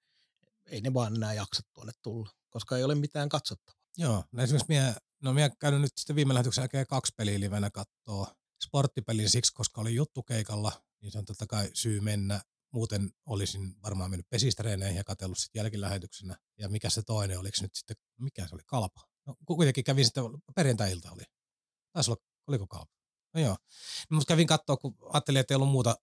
[0.65, 3.76] ei ne vaan enää jaksa tuonne tulla, koska ei ole mitään katsottavaa.
[3.97, 7.69] Joo, no esimerkiksi minä, no minä käynyt nyt sitten viime lähetyksen jälkeen kaksi peliä livenä
[7.69, 8.27] kattoo
[8.63, 12.41] sporttipelin siksi, koska oli juttukeikalla, niin se on totta kai syy mennä.
[12.73, 16.37] Muuten olisin varmaan mennyt pesistreeneihin ja katsellut sitten jälkilähetyksenä.
[16.57, 19.01] Ja mikä se toinen, oliko nyt sitten, mikä se oli, kalpa?
[19.25, 20.23] No kuitenkin kävin sitten,
[20.55, 21.23] perjantai-ilta oli.
[21.93, 22.93] Taisi olla, oliko kalpa?
[23.33, 23.57] No joo.
[24.09, 25.95] No, mutta kävin katsoa, kun ajattelin, että ei ollut muuta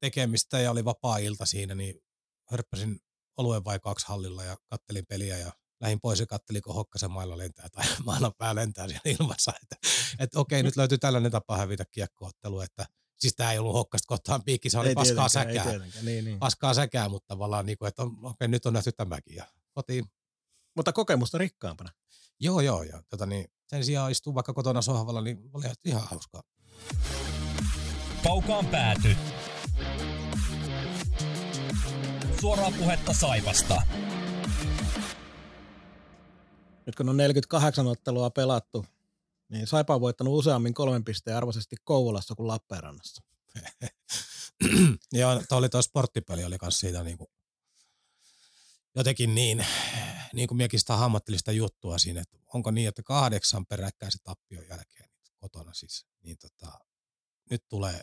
[0.00, 2.00] tekemistä ja oli vapaa-ilta siinä, niin
[2.50, 3.00] hörppäsin
[3.36, 7.38] oluen vai kaksi hallilla ja kattelin peliä ja lähin pois ja kattelin, kun Hokkasen mailla
[7.38, 7.84] lentää tai
[8.38, 9.52] pää lentää siellä ilmassa.
[9.62, 9.76] Että,
[10.18, 12.86] että okei, nyt löytyy tällainen tapa hävitä kiekkoottelu, että
[13.18, 15.66] siis tämä ei ollut Hokkasta kohtaan piikki, se oli ei paskaa säkää.
[16.02, 16.38] Niin, niin.
[16.38, 20.04] Paskaa säkää, mutta tavallaan niin kuin, että on, okei, nyt on nähty tämäkin ja kotiin.
[20.76, 21.90] Mutta kokemusta rikkaampana.
[22.40, 26.42] Joo, joo, ja tota niin, sen sijaan istuu vaikka kotona sohvalla, niin oli ihan hauskaa.
[28.24, 29.16] Kaukaan pääty.
[32.40, 33.82] Suoraa puhetta Saivasta.
[36.90, 38.86] Nyt kun on 48 ottelua pelattu,
[39.48, 43.22] niin Saipa on voittanut useammin kolmen pisteen arvoisesti Kouvolassa kuin Lappeenrannassa.
[45.12, 47.30] Joo, tuo oli tuo sporttipeli, oli myös siitä niin kuin,
[48.96, 49.66] jotenkin niin,
[50.32, 55.10] niin kuin miekin sitä hammattelista juttua siinä, että onko niin, että kahdeksan peräkkäisen tappion jälkeen
[55.36, 56.78] kotona siis, niin tota,
[57.50, 58.02] nyt tulee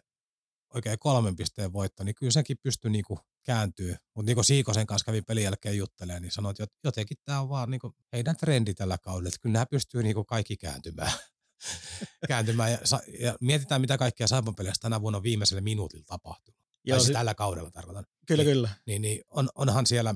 [0.74, 3.96] oikein kolmen pisteen voitto, niin kyllä senkin pystyy niinku kääntyy.
[4.16, 7.50] Mutta niin kuin Siikosen kanssa kävin pelin jälkeen juttelemaan, niin sanoit, että jotenkin tämä on
[7.50, 11.12] vaan niinku heidän trendi tällä kaudella, että kyllä nämä pystyy niinku kaikki kääntymään.
[12.28, 12.80] kääntymään ja,
[13.20, 16.60] ja, mietitään, mitä kaikkea Saipan peleissä tänä vuonna viimeisellä minuutilla tapahtunut.
[16.86, 18.06] Joo, tai siis tällä kaudella tarkoitan.
[18.28, 18.70] Kyllä, niin, kyllä.
[18.86, 20.16] Niin, niin on, onhan siellä,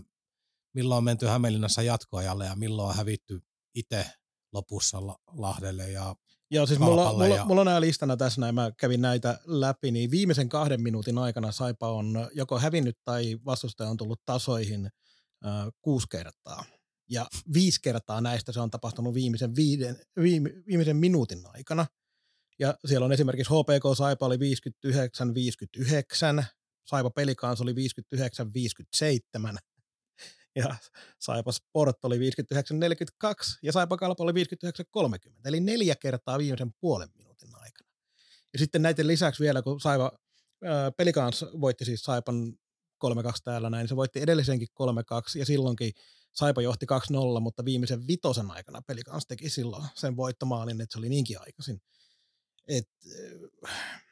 [0.73, 3.41] milloin on menty Hämeenlinnassa jatkoajalle ja milloin on hävitty
[3.75, 4.05] itse
[4.53, 6.15] lopussa Lahdelle ja
[6.53, 7.45] Joo, siis mulla, mulla, ja...
[7.45, 11.51] mulla on nämä listana tässä näin, mä kävin näitä läpi, niin viimeisen kahden minuutin aikana
[11.51, 14.85] Saipa on joko hävinnyt tai vastustaja on tullut tasoihin
[15.45, 16.65] äh, kuusi kertaa.
[17.09, 21.85] Ja viisi kertaa näistä se on tapahtunut viimeisen, viiden, viime, viimeisen minuutin aikana.
[22.59, 24.37] Ja siellä on esimerkiksi HPK Saipa oli
[26.39, 26.43] 59-59,
[26.85, 27.75] Saipa Pelikans oli 59-57,
[30.55, 30.75] ja
[31.19, 32.21] Saipa Sport oli 59-42
[33.63, 34.35] ja Saipa Kalpa oli 59-30,
[35.45, 37.89] eli neljä kertaa viimeisen puolen minuutin aikana.
[38.53, 40.11] Ja sitten näiden lisäksi vielä, kun Saipa
[40.97, 42.53] Pelikans voitti siis Saipan
[43.05, 43.07] 3-2
[43.43, 45.91] täällä näin, se voitti edellisenkin 3-2 ja silloinkin
[46.33, 46.85] Saipa johti
[47.37, 51.81] 2-0, mutta viimeisen vitosen aikana Pelikans teki silloin sen voittomaalin, että se oli niinkin aikaisin.
[52.67, 52.89] Et,
[53.69, 54.11] äh,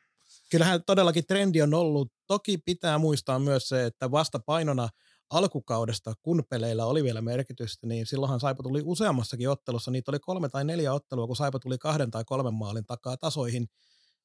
[0.52, 2.12] kyllähän todellakin trendi on ollut.
[2.28, 4.90] Toki pitää muistaa myös se, että vasta painona
[5.30, 9.92] alkukaudesta, kun peleillä oli vielä merkitystä, niin silloinhan Saipa tuli useammassakin ottelussa.
[9.92, 13.68] Niitä oli kolme tai neljä ottelua, kun Saipa tuli kahden tai kolmen maalin takaa tasoihin,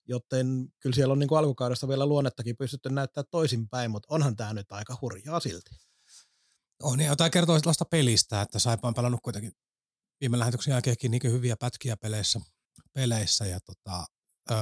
[0.09, 0.47] joten
[0.81, 4.73] kyllä siellä on niin kuin alkukaudesta vielä luonnettakin pystytty näyttää toisinpäin, mutta onhan tämä nyt
[4.73, 5.71] aika hurjaa silti.
[6.83, 9.53] On, ja jotain kertoo sellaista pelistä, että Saipa on pelannut kuitenkin
[10.21, 12.41] viime lähetyksen jälkeenkin niin hyviä pätkiä peleissä,
[12.93, 14.07] peleissä ja tota,
[14.51, 14.55] ö,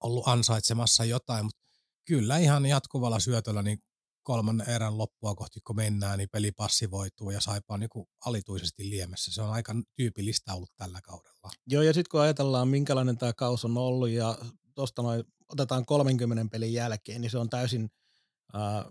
[0.00, 1.60] ollut ansaitsemassa jotain, mutta
[2.04, 3.78] kyllä ihan jatkuvalla syötöllä niin
[4.24, 9.32] kolmannen erän loppua kohti, kun mennään, niin peli passivoituu ja Saipa on niin alituisesti liemessä.
[9.32, 11.50] Se on aika tyypillistä ollut tällä kaudella.
[11.66, 14.38] Joo, ja sitten kun ajatellaan, minkälainen tämä kaus on ollut, ja
[14.74, 17.90] tuosta noin otetaan 30 pelin jälkeen, niin se on täysin,
[18.54, 18.84] äh,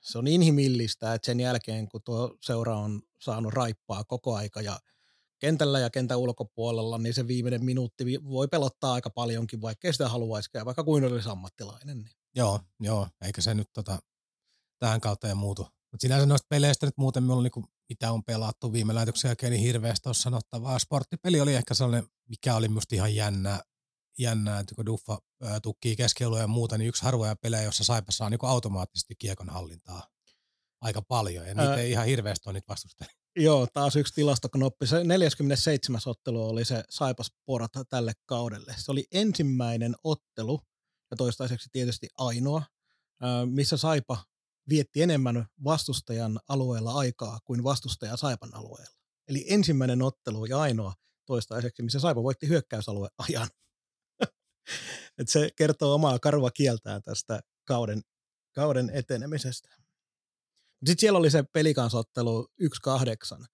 [0.00, 4.80] se on inhimillistä, että sen jälkeen, kun tuo seura on saanut raippaa koko aika ja
[5.38, 10.08] kentällä ja kentän ulkopuolella, niin se viimeinen minuutti voi pelottaa aika paljonkin, vaikka ei sitä
[10.08, 11.98] haluaisikaan, vaikka kuin olisi ammattilainen.
[11.98, 12.16] Niin.
[12.34, 13.98] Joo, joo, eikä se nyt tota,
[14.78, 15.62] tähän kautta ja muutu.
[15.62, 19.62] Mutta sinänsä noista peleistä nyt muuten minulla niinku, mitä on pelattu viime lähetyksen jälkeen, niin
[19.62, 20.78] hirveästi on sanottavaa.
[20.78, 23.60] Sporttipeli oli ehkä sellainen, mikä oli minusta ihan jännä,
[24.18, 28.12] jännää, että kun Duffa ää, tukkii keskiolua ja muuta, niin yksi harvoja pelejä, jossa Saipa
[28.12, 30.08] saa niin automaattisesti kiekon hallintaa
[30.80, 31.76] aika paljon, ja niitä Ää...
[31.76, 33.12] ei ihan hirveästi ole niitä vastustajia.
[33.36, 34.86] Joo, taas yksi tilastoknoppi.
[34.86, 36.00] Se 47.
[36.06, 38.74] ottelu oli se Saipas Porat tälle kaudelle.
[38.76, 40.60] Se oli ensimmäinen ottelu,
[41.10, 42.62] ja toistaiseksi tietysti ainoa,
[43.50, 44.24] missä Saipa
[44.68, 48.96] vietti enemmän vastustajan alueella aikaa kuin vastustaja Saipan alueella.
[49.28, 50.94] Eli ensimmäinen ottelu ja ainoa
[51.26, 53.48] toistaiseksi, missä Saipa voitti hyökkäysalue ajan.
[55.18, 58.02] Et se kertoo omaa karva kieltään tästä kauden,
[58.54, 59.68] kauden etenemisestä.
[60.86, 62.48] Sitten siellä oli se pelikansottelu
[63.40, 63.46] 1-8.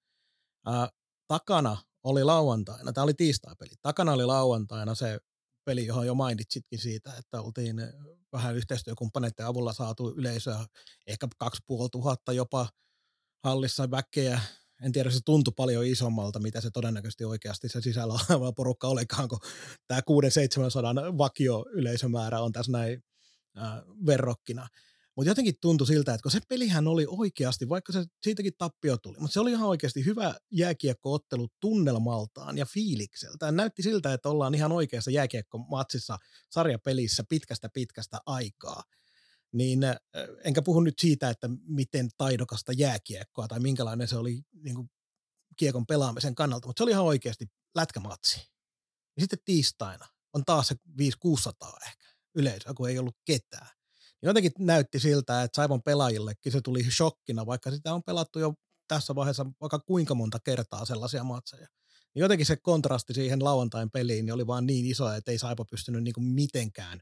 [0.66, 0.88] Ää,
[1.28, 5.18] takana oli lauantaina, tämä oli tiistai-peli, takana oli lauantaina se
[5.64, 7.76] peli, johon jo mainitsitkin siitä, että oltiin
[8.32, 10.66] vähän yhteistyökumppaneiden avulla saatu yleisöä,
[11.06, 12.68] ehkä 2500 jopa
[13.44, 14.40] hallissa väkeä.
[14.82, 19.28] En tiedä, se tuntui paljon isommalta, mitä se todennäköisesti oikeasti se sisällä oleva porukka olikaan,
[19.28, 19.38] kun
[19.86, 20.02] tämä 600-700
[21.18, 23.02] vakio yleisömäärä on tässä näin
[23.58, 24.68] äh, verrokkina.
[25.16, 29.18] Mutta jotenkin tuntui siltä, että kun se pelihän oli oikeasti, vaikka se siitäkin tappio tuli,
[29.18, 33.52] mutta se oli ihan oikeasti hyvä jääkiekkoottelu tunnelmaltaan ja fiilikseltä.
[33.52, 36.18] Näytti siltä, että ollaan ihan oikeassa jääkiekkomatsissa
[36.50, 38.82] sarjapelissä pitkästä pitkästä aikaa.
[39.52, 39.80] Niin
[40.44, 44.90] enkä puhu nyt siitä, että miten taidokasta jääkiekkoa tai minkälainen se oli niin kuin
[45.56, 48.40] kiekon pelaamisen kannalta, mutta se oli ihan oikeasti lätkämatsi.
[49.16, 50.76] Ja sitten tiistaina on taas se 5-600
[51.86, 53.68] ehkä yleisöä, kun ei ollut ketään
[54.22, 58.54] jotenkin näytti siltä, että Saivon pelaajillekin se tuli shokkina, vaikka sitä on pelattu jo
[58.88, 61.68] tässä vaiheessa vaikka kuinka monta kertaa sellaisia matseja.
[62.14, 65.64] Niin jotenkin se kontrasti siihen lauantain peliin niin oli vaan niin iso, että ei Saipa
[65.64, 67.00] pystynyt niin mitenkään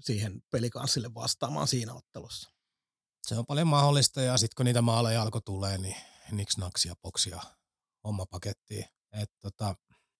[0.00, 2.50] siihen pelikanssille vastaamaan siinä ottelussa.
[3.26, 5.96] Se on paljon mahdollista ja sitten kun niitä maaleja alkoi tulee, niin
[6.30, 7.40] niks naksia boksia
[8.04, 8.84] homma pakettiin.
[9.12, 9.74] Et tota,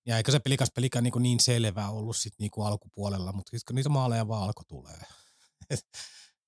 [0.06, 3.74] Ja eikä se pelikas pelikään niin, niin selvää ollut sit niin alkupuolella, mutta sitten kun
[3.74, 5.00] niitä maaleja vaan alkoi tulee.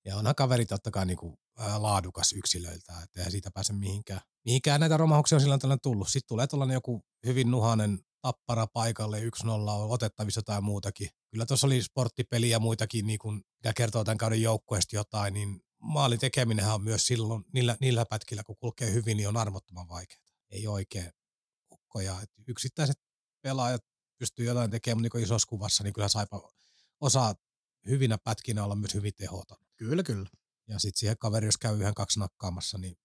[0.09, 4.21] ja onhan kaveri totta kai niin kuin, ää, laadukas yksilöiltä, että ei siitä pääse mihinkään.
[4.45, 6.07] Mihinkään näitä romahduksia on silloin tällainen tullut.
[6.07, 11.09] Sitten tulee tuollainen joku hyvin nuhanen tappara paikalle, 1-0 on otettavissa tai muutakin.
[11.31, 15.61] Kyllä tuossa oli sporttipeli ja muitakin, niin kuin, mikä kertoo tämän kauden joukkueesta jotain, niin
[15.79, 20.21] maalin tekeminenhän on myös silloin, niillä, niillä pätkillä, kun kulkee hyvin, niin on armottoman vaikeaa.
[20.49, 21.11] Ei oikein
[21.71, 22.15] ukkoja.
[22.47, 22.97] Yksittäiset
[23.41, 23.81] pelaajat
[24.17, 26.51] pystyy jotain tekemään, mutta niin isossa kuvassa, niin kyllä saipa
[27.01, 27.35] osaa
[27.87, 29.57] hyvinä pätkinä olla myös hyvin tehoton.
[29.77, 30.29] Kyllä, kyllä.
[30.67, 32.95] Ja sitten siihen kaveri, jos käy yhden kaksi nakkaamassa, niin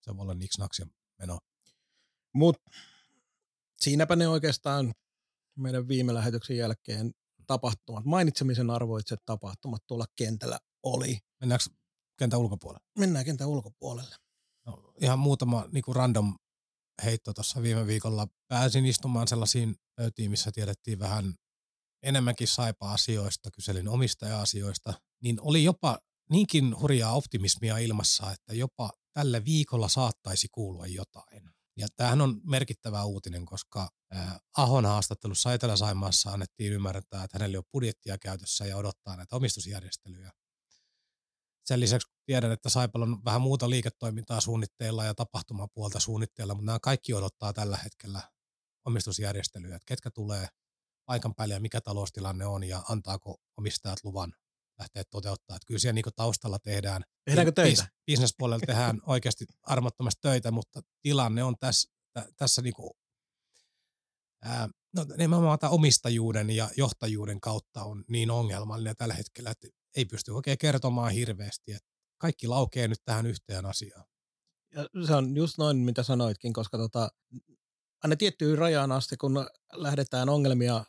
[0.00, 0.86] se voi olla niks naksia
[1.18, 1.38] meno.
[2.34, 2.70] Mutta
[3.80, 4.94] siinäpä ne oikeastaan
[5.56, 7.12] meidän viime lähetyksen jälkeen
[7.46, 11.18] tapahtumat, mainitsemisen arvoitset tapahtumat tuolla kentällä oli.
[11.40, 11.64] Mennäänkö
[12.18, 12.86] kentän ulkopuolelle?
[12.98, 14.16] Mennään kentän ulkopuolelle.
[14.66, 16.38] No, ihan muutama niin kuin random
[17.04, 18.28] heitto tuossa viime viikolla.
[18.48, 21.34] Pääsin istumaan sellaisiin pöytiin, missä tiedettiin vähän
[22.02, 25.98] enemmänkin saipa asioista, kyselin omistaja-asioista, niin oli jopa
[26.30, 31.50] niinkin hurjaa optimismia ilmassa, että jopa tällä viikolla saattaisi kuulua jotain.
[31.76, 33.88] Ja tämähän on merkittävä uutinen, koska
[34.56, 40.32] Ahon haastattelussa Etelä-Saimaassa annettiin ymmärtää, että hänellä on budjettia käytössä ja odottaa näitä omistusjärjestelyjä.
[41.64, 46.78] Sen lisäksi tiedän, että Saipalla on vähän muuta liiketoimintaa suunnitteilla ja tapahtumapuolta suunnitteilla, mutta nämä
[46.82, 48.22] kaikki odottaa tällä hetkellä
[48.84, 50.48] omistusjärjestelyjä, että ketkä tulee
[51.06, 54.32] paikan päälle ja mikä taloustilanne on ja antaako omistajat luvan
[54.78, 55.56] lähteä toteuttaa.
[55.56, 57.02] Että kyllä siellä niin taustalla tehdään.
[57.24, 57.88] Tehdäänkö töitä?
[58.06, 61.90] Bisnespuolella tehdään oikeasti armottomasti töitä, mutta tilanne on tässä,
[62.36, 62.90] tässä niin kuin,
[64.42, 70.04] ää, no, nimenomaan tämä omistajuuden ja johtajuuden kautta on niin ongelmallinen tällä hetkellä, että ei
[70.04, 71.72] pysty oikein kertomaan hirveästi.
[71.72, 71.88] Että
[72.18, 74.04] kaikki laukee nyt tähän yhteen asiaan.
[74.74, 77.10] Ja se on just noin, mitä sanoitkin, koska tota,
[78.02, 80.84] aina tiettyyn rajaan asti, kun lähdetään ongelmia,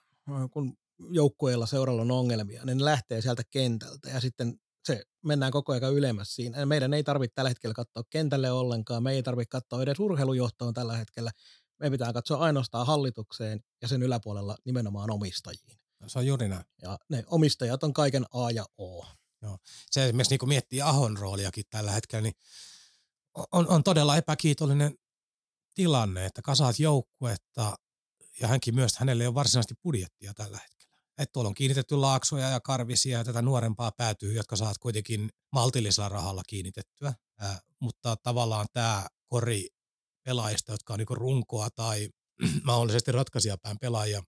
[0.52, 0.78] kun
[1.10, 5.94] joukkueilla seuralla on ongelmia, niin ne lähtee sieltä kentältä ja sitten se mennään koko ajan
[5.94, 6.66] ylemmäs siinä.
[6.66, 10.98] Meidän ei tarvitse tällä hetkellä katsoa kentälle ollenkaan, me ei tarvitse katsoa edes urheilujohtoon tällä
[10.98, 11.32] hetkellä.
[11.80, 15.80] Me pitää katsoa ainoastaan hallitukseen ja sen yläpuolella nimenomaan omistajiin.
[16.08, 16.66] Se on juuri näin.
[16.82, 19.06] Ja ne omistajat on kaiken A ja O.
[19.42, 19.58] Joo.
[19.92, 22.36] Se esimerkiksi niin kun miettii Ahon rooliakin tällä hetkellä, niin
[23.52, 24.98] on, on todella epäkiitollinen
[25.76, 27.76] tilanne, että kasaat joukkuetta
[28.40, 30.98] ja hänkin myös, hänelle ei ole varsinaisesti budjettia tällä hetkellä.
[31.18, 36.10] Että tuolla on kiinnitetty laaksoja ja karvisia ja tätä nuorempaa päätyy, jotka saat kuitenkin maltillisella
[36.10, 37.14] rahalla kiinnitettyä.
[37.40, 39.68] Ää, mutta tavallaan tämä kori
[40.26, 42.10] pelaajista, jotka on niinku runkoa tai
[42.64, 44.24] mahdollisesti ratkaisijapään pelaajia,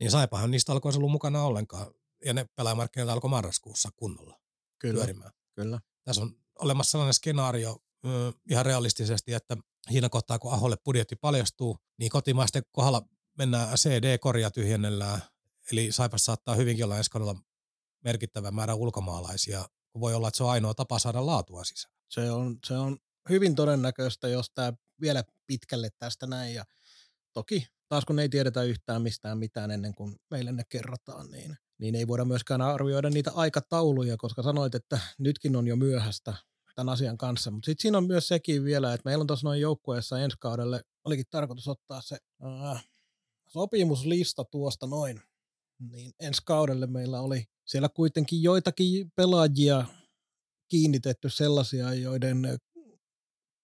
[0.00, 1.86] niin Saipahan niistä alkoi ollut mukana ollenkaan.
[2.24, 4.40] Ja ne pelaajamarkkinat alkoi marraskuussa kunnolla
[4.78, 5.30] Kyllä, pyörimään.
[5.54, 5.80] kyllä.
[6.04, 7.78] Tässä on olemassa sellainen skenaario
[8.50, 9.56] ihan realistisesti, että
[9.90, 13.02] siinä kohtaa, kun Aholle budjetti paljastuu, niin kotimaisten kohdalla
[13.38, 15.22] mennään CD-korja tyhjennellään.
[15.72, 17.36] Eli Saipas saattaa hyvinkin olla ensi kaudella
[18.04, 19.68] merkittävä määrä ulkomaalaisia.
[20.00, 21.94] Voi olla, että se on ainoa tapa saada laatua sisään.
[22.08, 26.54] Se on, se on hyvin todennäköistä, jos tämä vielä pitkälle tästä näin.
[26.54, 26.64] Ja
[27.32, 31.94] toki taas kun ei tiedetä yhtään mistään mitään ennen kuin meille ne kerrotaan, niin, niin
[31.94, 36.34] ei voida myöskään arvioida niitä aikatauluja, koska sanoit, että nytkin on jo myöhäistä
[36.74, 37.50] tämän asian kanssa.
[37.50, 40.80] Mutta sitten siinä on myös sekin vielä, että meillä on tuossa noin joukkueessa ensi kaudelle,
[41.04, 42.84] olikin tarkoitus ottaa se äh,
[43.54, 45.20] sopimuslista tuosta noin,
[45.90, 49.84] niin ensi kaudelle meillä oli siellä kuitenkin joitakin pelaajia
[50.68, 52.58] kiinnitetty sellaisia, joiden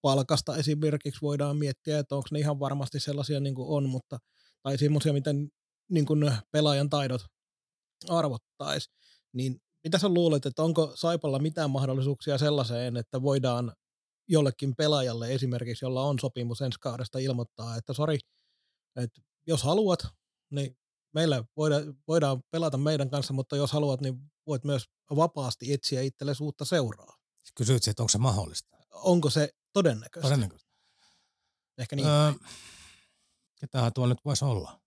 [0.03, 4.19] palkasta esimerkiksi voidaan miettiä, että onko ne ihan varmasti sellaisia niin kuin on, mutta,
[4.63, 5.49] tai semmoisia, miten
[5.91, 7.23] niin kuin pelaajan taidot
[8.09, 8.91] arvottaisi,
[9.33, 13.73] niin mitä sä luulet, että onko Saipalla mitään mahdollisuuksia sellaiseen, että voidaan
[14.29, 18.19] jollekin pelaajalle esimerkiksi, jolla on sopimus ensi kaudesta ilmoittaa, että sori,
[18.97, 20.07] että jos haluat,
[20.51, 20.77] niin
[21.15, 24.85] meillä voidaan, voidaan pelata meidän kanssa, mutta jos haluat, niin voit myös
[25.17, 27.17] vapaasti etsiä itsellesi uutta seuraa.
[27.55, 28.77] Kysyit, että onko se mahdollista?
[28.93, 30.29] Onko se todennäköistä?
[30.29, 30.71] Todennäköistä.
[31.79, 32.09] Ehkä niin.
[32.09, 32.33] Öö,
[33.61, 34.81] ketähän tuo nyt voisi olla?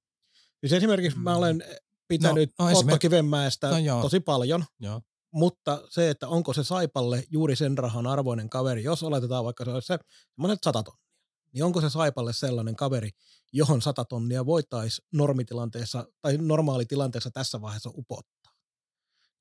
[0.59, 1.63] Siis esimerkiksi mä olen
[2.07, 4.01] pitänyt No, no, Otto Kivenmäestä No joo.
[4.01, 5.01] tosi paljon, Joo.
[5.31, 9.71] mutta se, että onko se Saipalle juuri sen rahan arvoinen kaveri, jos oletetaan vaikka se
[9.71, 9.97] olisi se
[10.35, 11.12] semmoinen sata tonnia,
[11.53, 13.09] niin onko se Saipalle sellainen kaveri,
[13.51, 18.53] johon sata tonnia voitaisiin normitilanteessa tai normaalitilanteessa tässä vaiheessa upottaa?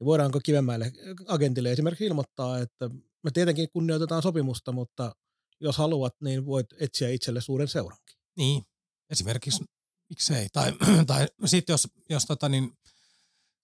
[0.01, 0.93] Ja voidaanko Kivenmäelle
[1.29, 2.91] agentille esimerkiksi ilmoittaa, että
[3.23, 5.15] me tietenkin kunnioitetaan sopimusta, mutta
[5.61, 8.17] jos haluat, niin voit etsiä itselle suuren seurankin.
[8.37, 8.63] Niin,
[9.11, 9.65] esimerkiksi
[10.09, 10.49] miksei.
[10.53, 10.73] Tai,
[11.07, 12.73] tai sitten jos, jos tota niin,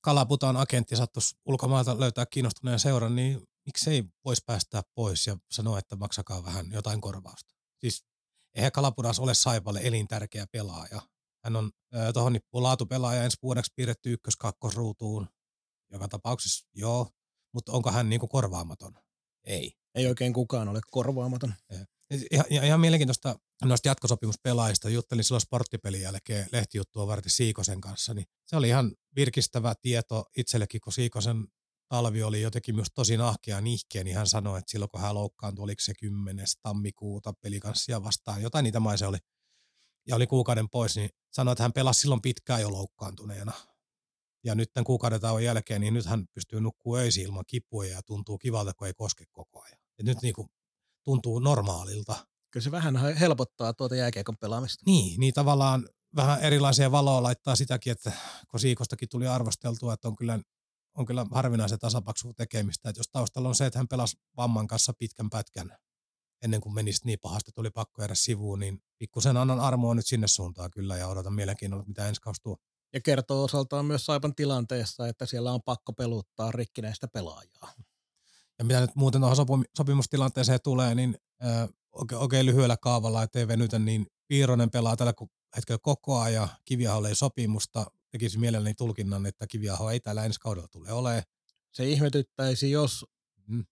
[0.00, 5.96] Kalaputaan agentti sattuisi ulkomailta löytää kiinnostuneen seuran, niin miksei voisi päästää pois ja sanoa, että
[5.96, 7.54] maksakaa vähän jotain korvausta.
[7.78, 8.04] Siis
[8.58, 11.02] eihän Kalapudas ole Saipalle elintärkeä pelaaja.
[11.44, 15.28] Hän on äh, tuohon nippuu laatupelaaja ensi vuodeksi piirretty ykkös-kakkosruutuun.
[15.92, 17.10] Joka tapauksessa joo,
[17.54, 18.94] mutta onko hän niinku korvaamaton?
[19.44, 19.72] Ei.
[19.94, 21.54] Ei oikein kukaan ole korvaamaton.
[22.30, 24.88] Ja, ja ihan mielenkiintoista noista jatkosopimuspelaajista.
[24.88, 30.80] Juttelin silloin sporttipelin jälkeen lehtijuttua varten Siikosen kanssa, niin se oli ihan virkistävä tieto itsellekin,
[30.80, 31.46] kun Siikosen
[31.88, 35.62] talvi oli jotenkin myös tosi nahkea nihkeä, niin hän sanoi, että silloin kun hän loukkaantui,
[35.62, 36.46] oliko se 10.
[36.62, 39.18] tammikuuta pelikanssia vastaan, jotain niitä maise oli,
[40.06, 43.52] ja oli kuukauden pois, niin sanoi, että hän pelasi silloin pitkään jo loukkaantuneena.
[44.44, 48.02] Ja nyt tämän kuukauden tauon jälkeen, niin nyt hän pystyy nukkuu öisin ilman kipuja ja
[48.02, 49.78] tuntuu kivalta, kun ei koske koko ajan.
[49.98, 50.48] Ja nyt niin kuin
[51.04, 52.26] tuntuu normaalilta.
[52.50, 54.82] Kyllä se vähän helpottaa tuota jääkiekon pelaamista.
[54.86, 58.12] Niin, niin tavallaan vähän erilaisia valoa laittaa sitäkin, että
[58.50, 60.38] kun Siikostakin tuli arvosteltua, että on kyllä,
[60.94, 62.88] on kyllä harvinaisen tasapaksu tekemistä.
[62.88, 65.78] Että jos taustalla on se, että hän pelasi vamman kanssa pitkän pätkän
[66.42, 70.28] ennen kuin menisi niin pahasti, tuli pakko jäädä sivuun, niin pikkusen annan armoa nyt sinne
[70.28, 72.56] suuntaan kyllä ja odotan mielenkiinnolla, mitä ensi kausi tuo.
[72.92, 77.72] Ja kertoo osaltaan myös Saipan tilanteessa, että siellä on pakko peluttaa rikkinäistä pelaajaa.
[78.58, 83.78] Ja mitä nyt muuten tuohon sopimustilanteeseen tulee, niin äh, oikein, oikein lyhyellä kaavalla, ettei venytä,
[83.78, 85.12] niin Piironen pelaa tällä
[85.56, 86.48] hetkellä koko ajan.
[86.64, 87.86] Kiviaholle ei sopimusta.
[88.10, 91.22] Tekisi mielelläni tulkinnan, että Kiviaho ei täällä ensi kaudella tule olemaan.
[91.72, 93.06] Se ihmetyttäisi, jos
[93.46, 93.64] mm.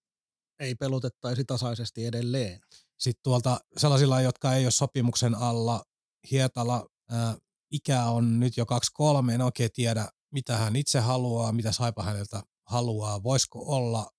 [0.59, 2.61] ei pelutettaisi tasaisesti edelleen.
[2.99, 5.85] Sitten tuolta sellaisilla, jotka ei ole sopimuksen alla,
[6.31, 7.37] Hietala, ää,
[7.71, 8.65] ikä on nyt jo
[9.29, 13.23] 2-3, en oikein tiedä, mitä hän itse haluaa, mitä Saipa häneltä haluaa.
[13.23, 14.11] Voisiko olla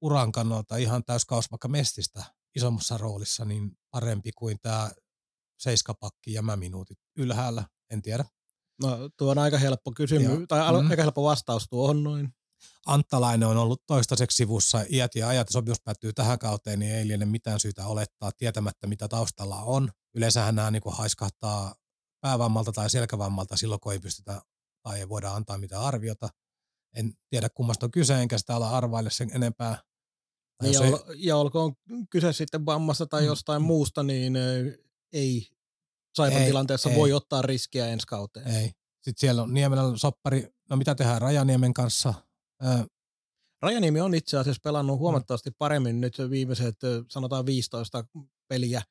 [0.00, 2.24] uran kannalta ihan täyskaus vaikka mestistä
[2.56, 4.90] isommassa roolissa, niin parempi kuin tämä
[5.58, 8.24] seiskapakki ja mä minuutit ylhäällä, en tiedä.
[8.82, 10.90] No tuo on aika helppo kysymys, ja, tai mm.
[10.90, 12.34] aika helppo vastaus tuohon noin.
[12.86, 17.24] Anttalainen on ollut toistaiseksi sivussa iät ja ajat, sopimus päättyy tähän kauteen, niin ei liene
[17.24, 19.90] mitään syytä olettaa tietämättä, mitä taustalla on.
[20.14, 21.74] Yleensähän nämä niin haiskahtaa
[22.20, 24.42] päävammalta tai selkävammalta silloin, kun ei pystytä
[24.82, 26.28] tai ei voida antaa mitään arviota.
[26.96, 29.82] En tiedä kummasta on kyse, enkä sitä ala arvaille sen enempää.
[30.62, 31.74] Ja, ol, ja olkoon
[32.10, 33.66] kyse sitten vammasta tai mm, jostain mm.
[33.66, 34.34] muusta, niin
[35.14, 35.48] ei
[36.14, 36.96] Saipan ei, tilanteessa ei.
[36.96, 38.46] voi ottaa riskiä ensi kauteen.
[38.46, 38.70] Ei.
[38.94, 42.14] Sitten siellä on Niemelän soppari, no mitä tehdään Rajaniemen kanssa?
[42.64, 42.86] Ö,
[43.62, 46.76] Rajaniemi on itse asiassa pelannut huomattavasti paremmin nyt viimeiset
[47.10, 48.04] sanotaan 15
[48.48, 48.82] peliä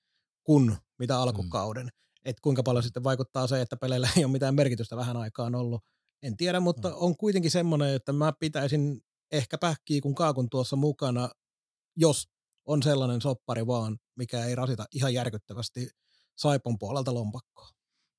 [0.43, 1.85] kuin mitä alkukauden.
[1.85, 1.91] Mm.
[2.25, 5.81] Et kuinka paljon sitten vaikuttaa se, että peleillä ei ole mitään merkitystä vähän aikaan ollut.
[6.23, 6.95] En tiedä, mutta mm.
[6.97, 9.01] on kuitenkin semmoinen, että mä pitäisin
[9.31, 11.29] ehkä pähkiä kun kaakun tuossa mukana,
[11.95, 12.27] jos
[12.65, 15.89] on sellainen soppari vaan, mikä ei rasita ihan järkyttävästi
[16.37, 17.69] Saipon puolelta lompakkoa.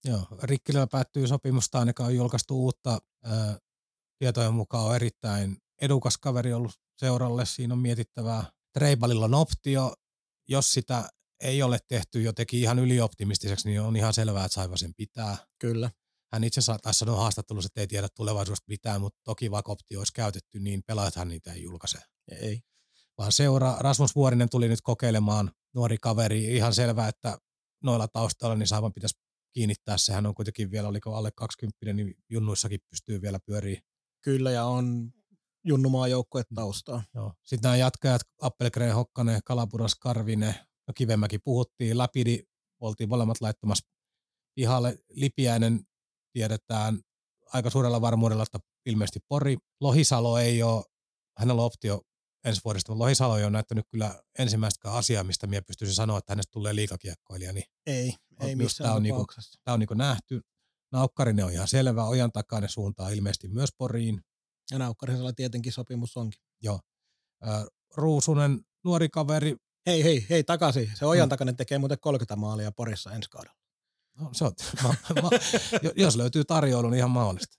[0.04, 3.58] Joo, Rikkilöllä päättyy sopimusta, ainakaan on julkaistu uutta ää,
[4.18, 8.44] tietojen mukaan on erittäin edukas kaveri ollut seuralle, siinä on mietittävää.
[8.72, 9.94] Treibalilla on optio,
[10.48, 11.08] jos sitä
[11.40, 15.36] ei ole tehty jotenkin ihan ylioptimistiseksi, niin on ihan selvää, että Saiva sen pitää.
[15.58, 15.90] Kyllä.
[16.32, 20.00] Hän itse asiassa taisi sanoa haastattelussa, että ei tiedä tulevaisuudesta mitään, mutta toki vaikka optio
[20.00, 21.98] olisi käytetty, niin pelaajathan niitä ei julkaise.
[22.40, 22.60] Ei.
[23.18, 27.38] Vaan seura, Rasmus Vuorinen tuli nyt kokeilemaan, nuori kaveri, ihan selvää, että
[27.84, 29.18] noilla taustalla niin Saivan pitäisi
[29.52, 29.98] kiinnittää.
[29.98, 33.80] Sehän on kuitenkin vielä, oliko alle 20, niin junnuissakin pystyy vielä pyöriä.
[34.24, 35.12] Kyllä, ja on
[35.64, 37.02] junnumaa joukkue taustaa.
[37.14, 37.32] Joo.
[37.42, 40.54] Sitten nämä jatkajat, Appelgren, Hokkanen, Kalapuras, Karvinen,
[40.88, 42.42] no Kivemäki puhuttiin, Läpidi,
[42.80, 43.86] oltiin molemmat laittamassa
[44.54, 44.98] pihalle.
[45.10, 45.80] Lipiäinen
[46.32, 47.00] tiedetään
[47.52, 49.56] aika suurella varmuudella, että ilmeisesti Pori.
[49.80, 50.84] Lohisalo ei ole,
[51.38, 52.02] hänellä on optio
[52.44, 56.32] ensi vuodesta, mutta Lohisalo ei ole näyttänyt kyllä ensimmäistäkään asiaa, mistä minä pystyisin sanoa, että
[56.32, 57.52] hänestä tulee liikakiekkoilija.
[57.52, 59.26] Niin ei, ei missään tämä on, niinku,
[59.64, 60.40] tämä on niinku nähty.
[60.92, 64.20] Naukkarinen on ihan selvä, ojan takainen suuntaa ilmeisesti myös Poriin.
[64.70, 66.40] Ja Naukkarisella tietenkin sopimus onkin.
[66.62, 66.80] Joo.
[67.96, 69.56] Ruusunen, nuori kaveri.
[69.86, 70.90] Hei, hei, hei, takaisin.
[70.94, 73.56] Se ojan takainen tekee muuten 30 maalia Porissa ensi kaudella.
[74.20, 75.30] No, se on, ma, ma,
[75.96, 77.56] jos löytyy tarjoulu, niin ihan mahdollista.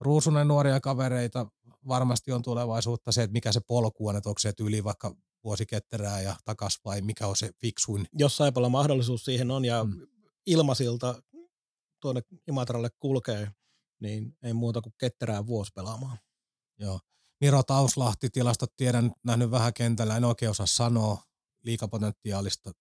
[0.00, 1.46] Ruusunen nuoria kavereita,
[1.88, 5.66] varmasti on tulevaisuutta se, että mikä se polku on, että onko se tyyli vaikka vuosi
[5.66, 8.06] ketterää ja takas vai mikä on se fiksuin.
[8.12, 10.06] Jos Saipalla mahdollisuus siihen on ja mm.
[10.46, 11.22] ilmasilta
[12.00, 13.50] tuonne Imatralle kulkee,
[14.00, 16.18] niin ei muuta kuin ketterää vuosi pelaamaan.
[16.78, 17.00] Joo.
[17.40, 21.22] Miro Tauslahti, tilastot tiedän, nähnyt vähän kentällä, en oikein osaa sanoa
[21.64, 22.72] liikapotentiaalista.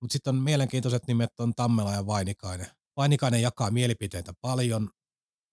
[0.00, 2.66] Mutta sitten on mielenkiintoiset nimet on Tammela ja Vainikainen.
[2.96, 4.90] Vainikainen jakaa mielipiteitä paljon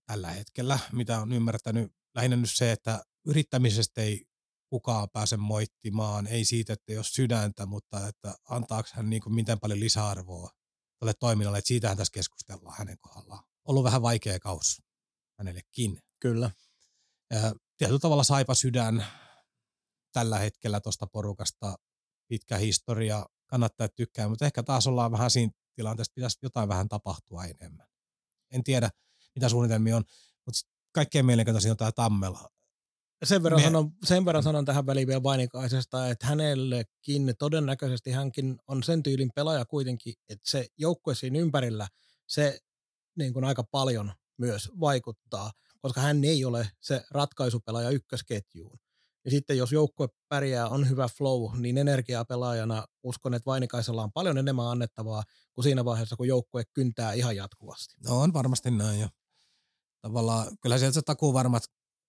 [0.06, 1.92] tällä hetkellä, mitä on ymmärtänyt.
[2.16, 4.26] Lähinnä nyt se, että yrittämisestä ei
[4.70, 9.60] kukaan pääse moittimaan, ei siitä, että jos sydäntä, mutta että antaako hän niin kuin miten
[9.60, 10.50] paljon lisäarvoa
[11.00, 13.44] tälle toiminnalle, että siitähän tässä keskustellaan hänen kohdallaan.
[13.66, 14.82] Ollut vähän vaikea kaus
[15.40, 16.00] hänellekin.
[16.20, 16.52] Kyllä.
[17.34, 19.06] Ja tietyllä tavalla saipa sydän
[20.12, 21.76] tällä hetkellä tuosta porukasta,
[22.28, 27.46] pitkä historia, kannattaa tykkää, mutta ehkä taas ollaan vähän siinä tilanteessa, pitäisi jotain vähän tapahtua
[27.46, 27.88] enemmän.
[28.52, 28.90] en tiedä,
[29.36, 30.04] mitä suunnitelmia on.
[30.46, 30.62] Mutta
[30.92, 32.50] kaikkein mielenkiintoisin on tämä Tammela.
[33.24, 38.58] Sen verran, Me- sanon, sen verran sanon tähän väliin vielä Vainikaisesta, että hänellekin todennäköisesti hänkin
[38.68, 41.88] on sen tyylin pelaaja kuitenkin, että se joukkue siinä ympärillä,
[42.28, 42.60] se
[43.18, 48.80] niin kuin aika paljon myös vaikuttaa, koska hän ei ole se ratkaisupelaaja ykkösketjuun.
[49.26, 54.38] Ja sitten jos joukkue pärjää, on hyvä flow, niin energiapelaajana uskon, että Vainikaisella on paljon
[54.38, 55.24] enemmän annettavaa
[55.54, 57.96] kuin siinä vaiheessa, kun joukkue kyntää ihan jatkuvasti.
[58.06, 59.10] No on varmasti näin ja
[60.04, 61.64] tavallaan kyllä sieltä se takuu varmat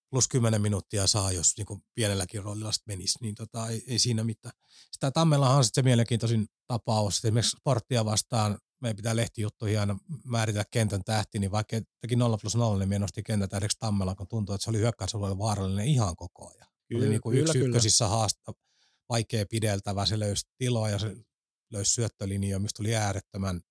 [0.09, 4.53] plus 10 minuuttia saa, jos niin pienelläkin roolilla menisi, niin tota, ei, ei, siinä mitään.
[4.91, 9.97] Sitä Tammellahan on sitten se mielenkiintoisin tapaus, että esimerkiksi sporttia vastaan meidän pitää lehtijuttuihin aina
[10.23, 14.27] määritellä kentän tähti, niin vaikka teki 0 plus 0, niin nosti kentän tähdeksi Tammella, kun
[14.27, 16.67] tuntuu, että se oli hyökkäysalueella vaarallinen ihan koko ajan.
[16.95, 18.53] oli niin kuin yksi ykkösissä haasta,
[19.09, 21.15] vaikea pideltävä, se löysi tiloa ja se
[21.71, 23.61] löysi syöttölinjoja, mistä tuli äärettömän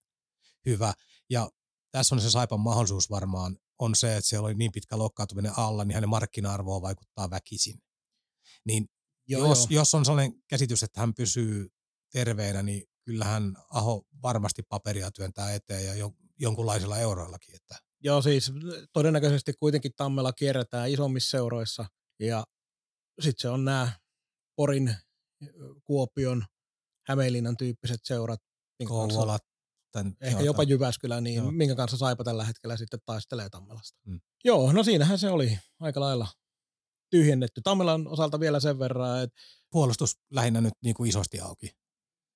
[0.66, 0.95] hyvä.
[1.31, 1.51] Ja
[1.91, 5.85] tässä on se Saipan mahdollisuus varmaan, on se, että siellä oli niin pitkä loukkaantuminen alla,
[5.85, 7.79] niin hänen markkina-arvoon vaikuttaa väkisin.
[8.66, 8.89] Niin
[9.29, 9.81] Joo, jos, joo.
[9.81, 11.68] jos on sellainen käsitys, että hän pysyy
[12.12, 17.55] terveenä, niin kyllähän Aho varmasti paperia työntää eteen ja jo, jonkunlaisilla euroillakin.
[17.55, 18.53] Että Joo, siis
[18.93, 21.87] todennäköisesti kuitenkin Tammella kierretään isommissa seuroissa
[22.20, 22.45] ja
[23.20, 23.93] sitten se on nämä
[24.57, 24.97] Porin,
[25.85, 26.45] Kuopion,
[27.07, 28.41] Hämeenlinnan tyyppiset seurat,
[28.79, 29.39] minkä kanssa, Kouvola,
[29.95, 31.51] tämän, ehkä joo, jopa tämän- Jyväskylä, niin Joo.
[31.51, 33.99] minkä kanssa Saipa tällä hetkellä sitten taistelee Tammelasta.
[34.07, 34.20] Mm.
[34.45, 36.28] Joo, no siinähän se oli aika lailla
[37.11, 37.61] tyhjennetty.
[37.64, 39.40] Tammelan osalta vielä sen verran, että
[39.70, 41.70] puolustus lähinnä nyt niin kuin isosti auki.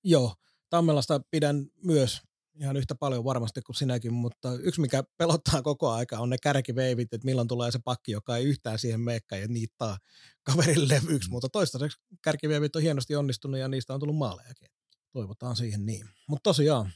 [0.03, 0.35] Joo,
[0.69, 2.21] Tammelasta pidän myös
[2.59, 7.13] ihan yhtä paljon varmasti kuin sinäkin, mutta yksi mikä pelottaa koko aika on ne kärkiveivit,
[7.13, 9.97] että milloin tulee se pakki, joka ei yhtään siihen meekään ja niittaa
[10.43, 11.31] kaverin levyksi, Mm.
[11.31, 14.67] mutta toistaiseksi kärkiveivit on hienosti onnistunut ja niistä on tullut maalejakin.
[15.13, 16.09] Toivotaan siihen niin.
[16.27, 16.91] Mutta tosiaan,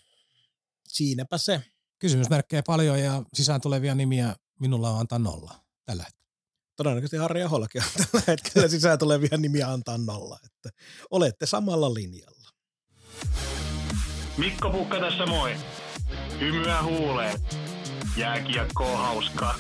[0.88, 1.64] siinäpä se.
[2.00, 5.56] Kysymysmerkkejä paljon ja sisään tulevia nimiä minulla on antaa nolla
[5.86, 6.24] tällä hetkellä.
[6.76, 10.70] Todennäköisesti Harri Ahollakin on tällä hetkellä sisään tulevia nimiä antaa nolla, että
[11.12, 12.50] olette samalla linjalla.
[14.38, 15.56] Mikko Pukka tässä moi.
[16.40, 17.40] Hymyä huuleen.
[18.18, 19.56] Jääkiekko on hauskaa.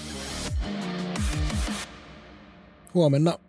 [2.93, 3.39] huomenna,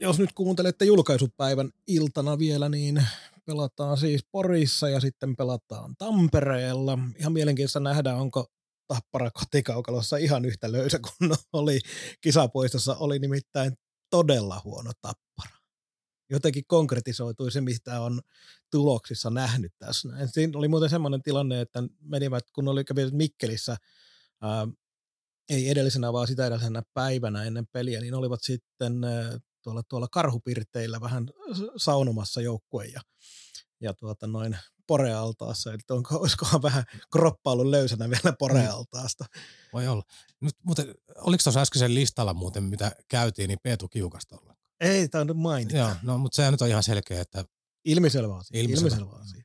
[0.00, 3.06] jos nyt kuuntelette julkaisupäivän iltana vielä, niin
[3.46, 6.98] pelataan siis Porissa ja sitten pelataan Tampereella.
[7.18, 8.46] Ihan mielenkiintoista nähdä, onko
[8.88, 11.80] Tappara kotikaukalossa ihan yhtä löysä kuin oli
[12.20, 12.96] kisapoistossa.
[12.96, 13.72] Oli nimittäin
[14.10, 15.56] todella huono Tappara.
[16.30, 18.20] Jotenkin konkretisoitui se, mitä on
[18.70, 20.08] tuloksissa nähnyt tässä.
[20.26, 23.76] Siinä oli muuten semmoinen tilanne, että menivät, kun oli kävivät Mikkelissä
[24.42, 24.68] ää,
[25.48, 28.92] ei edellisenä, vaan sitä edellisenä päivänä ennen peliä, niin olivat sitten
[29.66, 31.26] tuolla, tuolla karhupirteillä vähän
[31.76, 33.00] saunomassa joukkueen ja,
[33.80, 39.24] ja tuota noin porealtaassa, että onko, olisikohan vähän kroppa ollut löysänä vielä porealtaasta.
[39.72, 40.02] Voi olla.
[40.40, 44.56] Nyt, muuten, oliko tuossa äskeisen listalla muuten, mitä käytiin, niin Peetu Kiukasta olla?
[44.80, 45.76] Ei tainnut mainita.
[45.76, 47.44] Joo, no mutta se nyt on ihan selkeä, että
[47.84, 48.60] Ilmiselvä asia.
[48.60, 48.88] Ilmiselvä.
[48.88, 49.44] Ilmiselvä asia.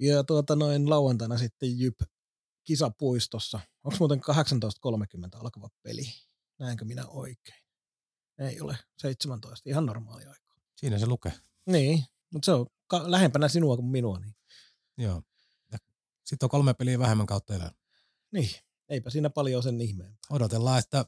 [0.00, 2.00] Ja tuota noin lauantaina sitten Jyp
[2.64, 3.60] kisapuistossa.
[3.84, 6.04] Onko muuten 18.30 alkava peli?
[6.58, 7.69] Näenkö minä oikein?
[8.40, 8.76] Ei ole.
[8.98, 9.70] 17.
[9.70, 10.54] Ihan normaali aika.
[10.76, 11.32] siinä se lukee.
[11.66, 14.18] Niin, mutta se on ka- lähempänä sinua kuin minua.
[14.18, 14.34] Niin.
[14.98, 15.22] Joo.
[15.72, 15.78] Ja
[16.24, 17.70] Sitten on kolme peliä vähemmän kautta elää.
[18.32, 18.50] niin,
[18.88, 20.18] eipä siinä paljon sen ihmeen.
[20.30, 21.04] Odotellaan, että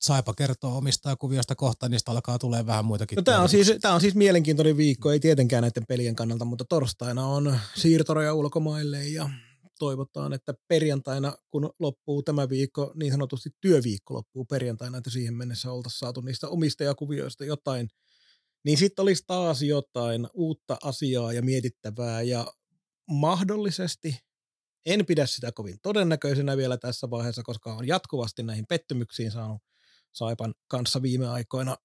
[0.00, 3.16] Saipa kertoo omista kuviosta kohta, niistä alkaa tulee vähän muitakin.
[3.16, 6.64] No, tämä, on siis, tämä on siis mielenkiintoinen viikko, ei tietenkään näiden pelien kannalta, mutta
[6.64, 9.30] torstaina on siirtoja ulkomaille ja
[9.80, 15.72] toivotaan, että perjantaina, kun loppuu tämä viikko, niin sanotusti työviikko loppuu perjantaina, että siihen mennessä
[15.72, 17.88] oltaisiin saatu niistä omistajakuvioista jotain,
[18.64, 22.22] niin sitten olisi taas jotain uutta asiaa ja mietittävää.
[22.22, 22.52] Ja
[23.10, 24.18] mahdollisesti
[24.86, 29.62] en pidä sitä kovin todennäköisenä vielä tässä vaiheessa, koska on jatkuvasti näihin pettymyksiin saanut
[30.12, 31.76] Saipan kanssa viime aikoina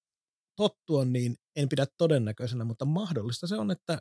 [0.56, 3.98] tottua, niin en pidä todennäköisenä, mutta mahdollista se on, että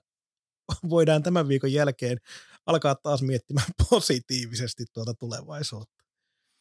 [0.89, 2.18] voidaan tämän viikon jälkeen
[2.66, 6.03] alkaa taas miettimään positiivisesti tuota tulevaisuutta.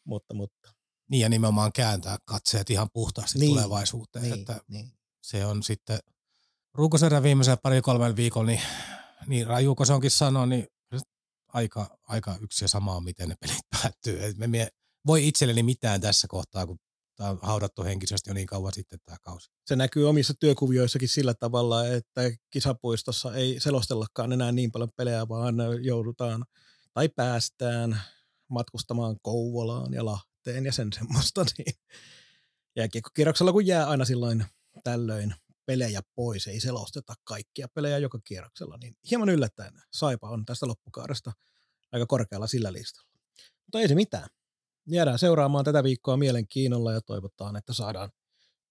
[0.05, 0.75] Mutta, mutta.
[1.11, 4.25] Niin ja nimenomaan kääntää katseet ihan puhtaasti Niin, tulevaisuuteen.
[4.25, 4.93] Niin, että niin.
[5.23, 5.99] se on sitten
[6.75, 8.61] ruukoserän viimeisen pari kolmen viikon, niin,
[9.27, 10.69] niin rajuuko se onkin sanoa, niin
[11.53, 14.25] aika, aika yksi ja sama on, miten ne pelit päättyy.
[14.25, 14.69] Et me, me
[15.07, 16.79] voi itselleni mitään tässä kohtaa, kun
[17.17, 19.51] tämä on haudattu henkisesti jo niin kauan sitten tämä kausi.
[19.67, 25.55] Se näkyy omissa työkuvioissakin sillä tavalla, että kisapuistossa ei selostellakaan enää niin paljon pelejä, vaan
[25.83, 26.45] joudutaan
[26.95, 28.01] tai päästään
[28.49, 31.45] matkustamaan Kouvolaan ja Lahteen ja sen semmoista.
[31.59, 31.75] Niin
[32.77, 34.45] jääkiekkokierroksella kun jää aina silloin
[34.85, 35.35] tällöin
[35.67, 41.33] pelejä pois, ei selosteta kaikkia pelejä joka kierroksella, niin hieman yllättäen Saipa on tästä loppukaudesta
[41.93, 43.09] aika korkealla sillä listalla.
[43.67, 44.29] Mutta ei se mitään.
[44.87, 48.11] Jäädään seuraamaan tätä viikkoa mielenkiinnolla ja toivotaan, että saadaan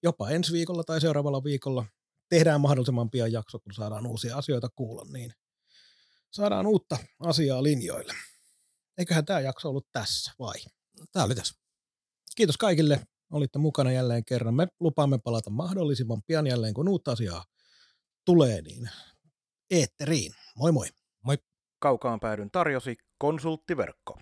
[0.04, 1.86] jopa ensi viikolla tai seuraavalla viikolla
[2.30, 5.34] tehdään mahdollisimman pian jakso, kun saadaan uusia asioita kuulla, niin
[6.32, 8.14] saadaan uutta asiaa linjoille.
[8.98, 10.56] Eiköhän tämä jakso ollut tässä, vai?
[11.12, 11.56] Tämä oli tässä.
[12.36, 13.00] Kiitos kaikille,
[13.32, 14.56] olitte mukana jälleen kerran.
[14.56, 17.46] Me lupaamme palata mahdollisimman pian jälleen, kun uutta asiaa
[18.26, 18.90] tulee, niin
[19.72, 20.32] eetteriin.
[20.58, 20.88] Moi moi.
[21.80, 24.20] Kaukaan päädyn tarjosi konsulttiverkko.